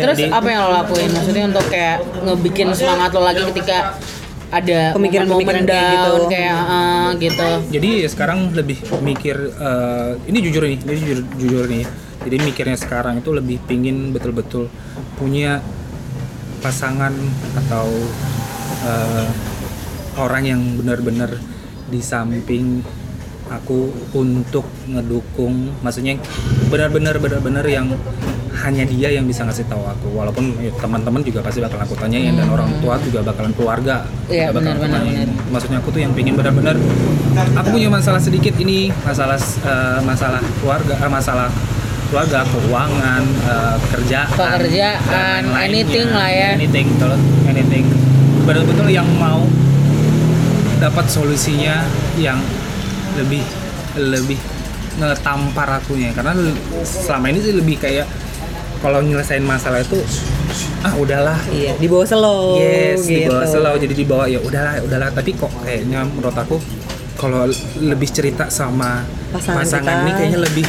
Terus 0.00 0.18
apa 0.32 0.48
yang 0.48 0.60
lo 0.66 0.70
lakuin? 0.82 1.10
Maksudnya 1.12 1.44
untuk 1.52 1.66
kayak 1.68 1.98
ngebikin 2.24 2.72
semangat 2.72 3.10
lo 3.12 3.22
lagi 3.24 3.42
ketika 3.52 3.96
ada 4.52 4.92
Pemikiran-pemikiran 4.92 5.64
kayak 5.64 5.72
down, 5.72 5.96
gitu. 5.96 6.28
kayak 6.28 6.56
ah, 6.60 7.08
gitu. 7.16 7.48
jadi 7.72 7.90
sekarang 8.04 8.52
lebih 8.52 8.84
mikir 9.00 9.36
eh, 9.48 10.10
ini 10.28 10.38
jujur 10.44 10.68
nih 10.68 10.76
ini 10.76 10.92
jujur 11.00 11.18
jujur 11.40 11.64
nih 11.72 11.84
jadi 12.28 12.36
mikirnya 12.36 12.76
sekarang 12.76 13.24
itu 13.24 13.32
lebih 13.32 13.64
pingin 13.64 14.12
betul-betul 14.12 14.68
punya 15.16 15.64
pasangan 16.60 17.16
atau 17.64 17.88
eh, 18.84 19.28
orang 20.20 20.44
yang 20.44 20.60
benar-benar 20.76 21.32
di 21.88 22.04
samping 22.04 22.84
aku 23.52 23.92
untuk 24.12 24.64
ngedukung 24.88 25.72
maksudnya 25.80 26.16
benar-benar 26.68 27.20
benar-benar 27.20 27.64
yang 27.66 27.92
hanya 28.52 28.84
dia 28.84 29.08
yang 29.10 29.24
bisa 29.24 29.42
ngasih 29.42 29.64
tahu 29.64 29.80
aku. 29.80 30.12
Walaupun 30.12 30.54
ya, 30.60 30.70
teman-teman 30.76 31.24
juga 31.24 31.40
pasti 31.40 31.58
bakalan 31.58 31.82
aku 31.82 31.96
tanyain 31.96 32.36
dan 32.36 32.46
orang 32.46 32.68
tua 32.78 33.00
juga 33.00 33.24
bakalan 33.24 33.50
keluarga 33.56 34.04
juga 34.28 34.52
bakalan 34.52 34.76
aku 34.76 34.84
benar, 34.86 35.00
tanyain. 35.02 35.28
maksudnya 35.50 35.78
aku 35.80 35.88
tuh 35.90 36.00
yang 36.04 36.12
pingin 36.12 36.34
benar-benar 36.36 36.76
aku 37.56 37.68
punya 37.72 37.88
masalah 37.88 38.20
sedikit 38.20 38.52
ini 38.60 38.92
masalah 39.02 39.40
eh, 39.40 40.00
masalah 40.04 40.42
keluarga 40.60 40.94
eh, 40.94 41.10
masalah 41.10 41.48
keluarga 42.12 42.44
keuangan 42.44 43.22
eh, 43.24 43.76
kerjaan 43.88 44.36
Pekerjaan, 44.36 45.40
anything 45.56 46.08
lah 46.12 46.28
ya. 46.30 46.50
anything 46.54 46.86
betul 46.92 47.12
anything. 47.48 47.84
Betul-betul 48.42 48.88
yang 48.90 49.08
mau 49.16 49.46
dapat 50.76 51.06
solusinya 51.08 51.82
yang 52.18 52.36
lebih 53.18 53.42
lebih 53.98 54.38
ngetampar 55.00 55.68
akunya. 55.80 56.12
Karena 56.12 56.36
selama 56.84 57.32
ini 57.32 57.38
sih 57.40 57.54
lebih 57.56 57.76
kayak 57.80 58.06
kalau 58.82 58.98
nyelesain 58.98 59.44
masalah 59.46 59.80
itu 59.80 59.98
ah 60.82 60.94
udahlah. 60.98 61.38
Iya 61.48 61.78
di 61.78 61.86
bawah 61.86 62.06
slow 62.06 62.58
yes 62.58 63.06
gitu. 63.06 63.30
dibawa 63.30 63.44
slow. 63.46 63.74
Jadi 63.78 63.94
dibawa 63.94 64.24
ya 64.26 64.40
udahlah 64.42 64.82
udahlah. 64.84 65.08
Tapi 65.14 65.30
kok 65.38 65.52
kayaknya 65.62 66.04
menurut 66.04 66.34
aku 66.36 66.58
kalau 67.16 67.46
lebih 67.78 68.08
cerita 68.10 68.50
sama 68.50 69.06
Pasangan 69.30 69.62
pasangan, 69.62 69.94
kita. 69.94 70.02
ini 70.02 70.12
kayaknya 70.12 70.40
lebih 70.42 70.66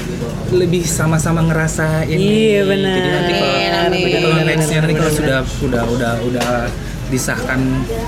lebih 0.53 0.83
sama-sama 0.85 1.41
ngerasain. 1.49 2.13
Iya, 2.13 2.61
benar. 2.63 2.93
jadi 2.93 3.09
nanti 3.09 3.33
kalau 3.33 3.55
jadi 3.89 4.17
kalau 4.21 4.37
nextnya 4.45 4.79
nanti 4.85 4.95
kalau 4.95 5.11
sudah 5.11 5.39
udah 5.65 5.83
udah 5.97 6.13
udah 6.29 6.49
disahkan 7.14 7.61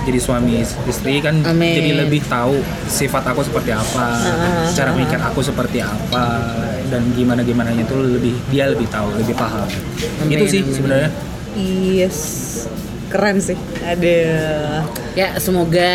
jadi 0.09 0.17
suami 0.17 0.65
istri 0.89 1.21
kan 1.21 1.45
Amin. 1.45 1.77
jadi 1.77 1.91
lebih 2.01 2.25
tahu 2.25 2.57
sifat 2.89 3.21
aku 3.29 3.45
seperti 3.45 3.69
apa 3.69 4.17
cara 4.73 4.91
mikir 4.97 5.21
aku 5.21 5.45
seperti 5.45 5.85
apa 5.85 6.25
dan 6.89 7.01
gimana 7.13 7.41
gimana 7.41 7.69
itu 7.73 7.93
lebih 7.93 8.35
dia 8.49 8.69
lebih 8.69 8.85
tahu 8.89 9.09
lebih 9.17 9.35
paham. 9.37 9.65
Amin, 10.21 10.37
itu 10.37 10.45
sih 10.49 10.61
sebenarnya. 10.69 11.09
Yes. 11.57 12.17
Keren 13.09 13.37
sih. 13.41 13.57
Ada 13.85 14.17
Ya 15.15 15.37
semoga 15.39 15.93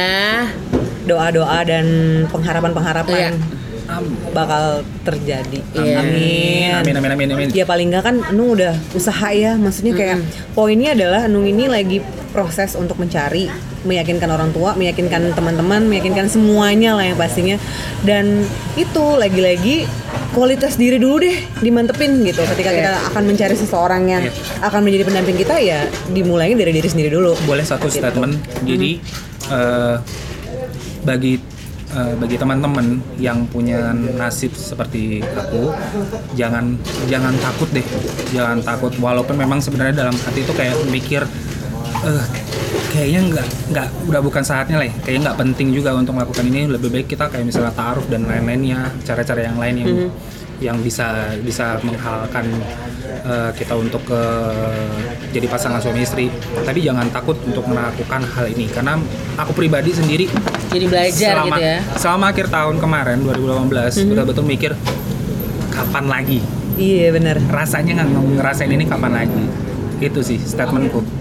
doa-doa 1.04 1.58
dan 1.66 1.86
pengharapan-pengharapan 2.32 3.34
Iya. 3.36 3.98
bakal 4.30 4.86
terjadi. 5.02 5.58
Iya. 5.74 5.98
Amin. 5.98 6.70
amin 6.78 6.94
amin 6.96 7.10
amin 7.14 7.28
amin. 7.34 7.48
Ya 7.50 7.66
paling 7.66 7.90
nggak 7.90 8.04
kan 8.06 8.16
Nung 8.32 8.54
udah 8.54 8.74
usaha 8.94 9.28
ya, 9.34 9.58
maksudnya 9.58 9.92
kayak 9.98 10.18
poinnya 10.54 10.94
adalah 10.94 11.26
Nung 11.26 11.44
ini 11.44 11.66
lagi 11.66 11.98
proses 12.30 12.74
untuk 12.74 12.96
mencari, 12.96 13.50
meyakinkan 13.82 14.30
orang 14.30 14.50
tua, 14.50 14.72
meyakinkan 14.74 15.34
teman-teman, 15.34 15.84
meyakinkan 15.84 16.26
semuanya 16.26 16.94
lah 16.94 17.04
yang 17.04 17.18
pastinya. 17.18 17.58
Dan 18.02 18.46
itu 18.74 19.04
lagi-lagi 19.14 19.84
kualitas 20.30 20.74
diri 20.74 20.96
dulu 20.96 21.20
deh 21.20 21.36
dimantepin 21.58 22.22
gitu. 22.22 22.40
Ketika 22.46 22.70
kita 22.70 22.90
akan 23.10 23.22
mencari 23.26 23.54
seseorang 23.54 24.02
yang 24.06 24.22
Iya. 24.22 24.32
akan 24.62 24.80
menjadi 24.84 25.04
pendamping 25.04 25.36
kita 25.36 25.54
ya 25.58 25.80
dimulainya 26.08 26.56
dari 26.56 26.72
diri 26.72 26.86
sendiri 26.86 27.10
dulu. 27.10 27.32
boleh 27.42 27.64
satu 27.64 27.88
statement 27.88 28.36
jadi 28.62 29.00
eh, 29.48 29.96
bagi 31.02 31.40
eh, 31.90 32.14
bagi 32.14 32.36
teman-teman 32.36 33.00
yang 33.16 33.48
punya 33.48 33.90
nasib 34.14 34.52
seperti 34.52 35.24
aku 35.24 35.72
jangan 36.36 36.76
jangan 37.08 37.32
takut 37.40 37.66
deh 37.72 37.82
jangan 38.30 38.60
takut 38.60 38.92
walaupun 38.98 39.34
memang 39.34 39.58
sebenarnya 39.58 40.04
dalam 40.06 40.14
hati 40.14 40.44
itu 40.44 40.52
kayak 40.52 40.76
mikir 40.86 41.24
eh 42.00 42.24
kayaknya 42.90 43.20
nggak 43.30 43.46
nggak 43.70 43.88
udah 44.08 44.20
bukan 44.24 44.42
saatnya 44.42 44.76
lah 44.80 44.86
ya. 44.88 44.94
kayaknya 45.04 45.20
nggak 45.30 45.38
penting 45.38 45.68
juga 45.70 45.94
untuk 45.94 46.16
melakukan 46.16 46.44
ini. 46.48 46.66
Lebih 46.66 46.88
baik 46.90 47.06
kita 47.12 47.28
kayak 47.28 47.44
misalnya 47.46 47.72
taruh 47.76 48.04
dan 48.08 48.26
lain-lainnya 48.26 48.90
cara-cara 49.04 49.40
yang 49.46 49.58
lain 49.60 49.74
yang 49.78 49.92
yang 50.60 50.76
bisa 50.84 51.32
bisa 51.40 51.80
menghalalkan 51.80 52.44
eh, 53.24 53.50
kita 53.56 53.74
untuk 53.76 54.04
eh, 54.12 54.96
jadi 55.32 55.46
pasangan 55.48 55.80
suami 55.80 56.00
istri. 56.04 56.26
Tapi 56.64 56.80
jangan 56.80 57.08
takut 57.12 57.36
untuk 57.44 57.64
melakukan 57.68 58.24
hal 58.24 58.46
ini. 58.48 58.66
Karena 58.68 58.96
aku 59.36 59.52
pribadi 59.52 59.92
sendiri 59.92 60.26
jadi 60.70 60.86
belajar 60.86 61.34
selama, 61.42 61.46
gitu 61.50 61.62
ya. 61.66 61.78
selama 61.98 62.24
akhir 62.30 62.46
tahun 62.46 62.76
kemarin 62.78 63.18
2018 63.26 64.08
betul-betul 64.14 64.44
mikir 64.46 64.72
kapan 65.68 66.04
lagi? 66.08 66.40
Iya 66.80 67.12
benar, 67.12 67.36
rasanya 67.52 68.08
nggak 68.08 68.40
ngerasain 68.40 68.72
ini 68.72 68.84
kapan 68.88 69.12
lagi. 69.12 69.42
Itu 70.00 70.24
sih 70.24 70.40
statementku 70.40 71.19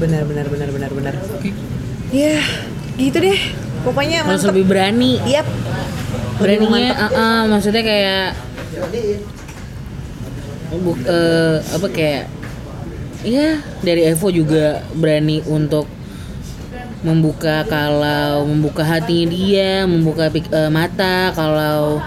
benar 0.00 0.22
benar 0.24 0.46
benar 0.48 0.68
benar 0.72 0.90
benar. 0.90 1.14
Ya 2.10 2.40
gitu 2.96 3.18
deh. 3.20 3.40
Pokoknya 3.80 4.24
Harus 4.24 4.42
mantep. 4.44 4.50
lebih 4.52 4.64
berani. 4.66 5.12
Yap. 5.24 5.46
Beraninya, 6.40 6.96
ah, 6.96 7.10
ah, 7.12 7.40
maksudnya 7.46 7.84
kayak 7.84 8.32
buk, 10.80 10.96
eh, 11.04 11.56
apa 11.60 11.86
kayak 11.90 12.24
ya 13.20 13.60
dari 13.84 14.08
Evo 14.08 14.32
juga 14.32 14.80
berani 14.96 15.44
untuk 15.44 15.84
membuka 17.00 17.64
kalau 17.64 18.44
membuka 18.44 18.84
hatinya 18.84 19.28
dia, 19.28 19.84
membuka 19.84 20.28
pik- 20.28 20.52
eh, 20.52 20.68
mata 20.68 21.32
kalau 21.32 22.00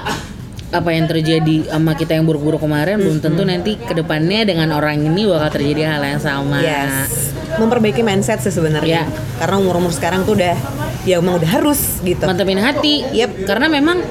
apa 0.73 0.89
yang 0.89 1.05
terjadi 1.05 1.69
sama 1.69 1.93
kita 1.93 2.17
yang 2.17 2.25
buruk-buruk 2.25 2.65
kemarin 2.65 2.97
belum 2.97 3.21
tentu 3.21 3.45
nanti 3.45 3.77
ke 3.77 3.93
depannya 3.93 4.49
dengan 4.49 4.73
orang 4.73 4.97
ini 5.05 5.29
bakal 5.29 5.61
terjadi 5.61 5.95
hal 5.95 6.01
yang 6.01 6.21
sama. 6.21 6.59
Yes. 6.65 7.31
Memperbaiki 7.61 8.01
mindset 8.01 8.41
sih 8.41 8.49
sebenarnya. 8.49 9.05
Ya. 9.05 9.13
Karena 9.37 9.61
umur-umur 9.61 9.93
sekarang 9.93 10.25
tuh 10.25 10.33
udah 10.33 10.57
ya 11.05 11.21
emang 11.21 11.37
udah 11.37 11.51
harus 11.61 12.01
gitu. 12.01 12.25
mantepin 12.25 12.57
hati. 12.57 13.05
Yep. 13.13 13.45
Karena 13.45 13.69
memang 13.69 14.01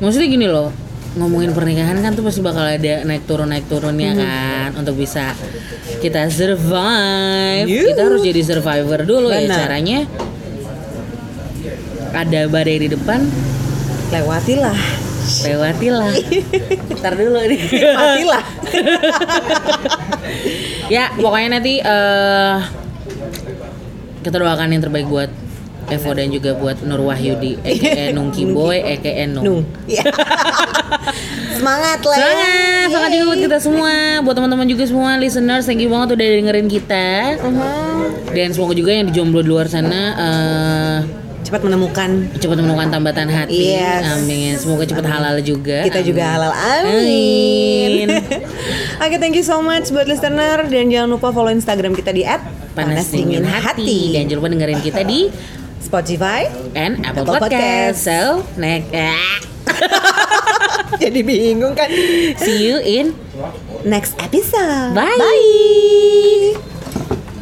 maksudnya 0.00 0.28
gini 0.32 0.48
loh, 0.48 0.72
ngomongin 1.20 1.52
pernikahan 1.52 2.00
kan 2.00 2.16
tuh 2.16 2.24
pasti 2.24 2.40
bakal 2.40 2.64
ada 2.64 3.04
naik 3.04 3.28
turun 3.28 3.52
naik 3.52 3.68
turunnya 3.68 4.16
kan 4.16 4.68
untuk 4.80 4.96
bisa 4.96 5.36
kita 6.00 6.32
survive. 6.32 7.68
Yuh. 7.68 7.92
Kita 7.92 8.00
harus 8.00 8.24
jadi 8.24 8.40
survivor 8.40 9.04
dulu 9.04 9.28
ya 9.28 9.44
Benar. 9.44 9.58
caranya. 9.60 10.00
Ada 12.16 12.48
badai 12.48 12.80
di 12.80 12.88
depan, 12.88 13.20
Lewatilah. 14.08 15.05
Lewatilah. 15.44 16.12
Ntar 17.00 17.12
dulu 17.18 17.38
nih. 17.46 17.60
Matilah. 17.94 18.44
ya 20.94 21.10
pokoknya 21.18 21.48
nanti 21.58 21.82
eh 21.82 22.58
kita 24.26 24.42
doakan 24.42 24.74
yang 24.74 24.82
terbaik 24.82 25.06
buat 25.06 25.30
Evo 25.86 26.10
dan 26.18 26.34
juga 26.34 26.50
buat 26.58 26.82
Nur 26.82 26.98
Wahyudi, 27.06 27.62
aka 27.62 28.10
Nungki 28.16 28.50
Boy, 28.50 28.82
aka 28.82 29.22
Nung. 29.30 29.44
Nung. 29.46 29.62
Iya. 29.86 30.02
Semangat 31.56 32.02
lah 32.02 32.16
ya. 32.18 32.26
Semangat, 32.26 32.86
semangat 32.90 33.10
juga 33.14 33.24
buat 33.30 33.40
kita 33.46 33.58
semua, 33.62 33.94
buat 34.26 34.34
teman-teman 34.34 34.66
juga 34.66 34.84
semua 34.84 35.10
listeners, 35.16 35.64
thank 35.64 35.78
you 35.78 35.88
banget 35.88 36.18
udah 36.18 36.26
dengerin 36.42 36.68
kita. 36.68 37.38
Dan 38.34 38.48
semoga 38.50 38.74
juga 38.74 38.90
yang 38.92 39.06
di 39.08 39.14
jomblo 39.14 39.40
di 39.40 39.48
luar 39.48 39.70
sana 39.70 40.02
eh, 40.18 40.98
Cepat 41.46 41.62
menemukan 41.62 42.26
cepat 42.42 42.58
menemukan 42.58 42.90
tambatan 42.90 43.30
hati. 43.30 43.78
Yes. 43.78 44.18
Amin. 44.18 44.58
Semoga 44.58 44.82
cepat 44.82 45.06
halal 45.06 45.38
juga. 45.46 45.86
kita 45.86 46.02
juga 46.02 46.26
Amin. 46.26 46.34
halal 46.34 46.52
amin. 46.82 48.06
Oke, 49.06 49.16
thank 49.22 49.38
you 49.38 49.46
so 49.46 49.62
much 49.62 49.94
buat 49.94 50.10
listener 50.10 50.66
dan 50.66 50.90
jangan 50.90 51.14
lupa 51.14 51.30
follow 51.30 51.54
Instagram 51.54 51.94
kita 51.94 52.10
di 52.10 52.26
Panas 52.74 53.14
dingin 53.14 53.46
hati. 53.46 54.10
Dan 54.10 54.26
jangan 54.26 54.42
lupa 54.42 54.50
dengerin 54.58 54.82
kita 54.82 55.06
di 55.06 55.30
Spotify. 55.78 56.50
and 56.74 57.06
Apple, 57.06 57.22
Apple 57.22 57.46
Podcast. 57.46 57.46
Podcast. 57.46 57.98
So, 58.02 58.18
next, 58.58 58.90
Jadi 61.02 61.20
bingung 61.22 61.78
kan? 61.78 61.86
see 62.42 62.66
you 62.66 62.82
in 62.82 63.14
Next 63.86 64.18
episode. 64.18 64.98
Bye. 64.98 65.14
Bye. 65.14 66.74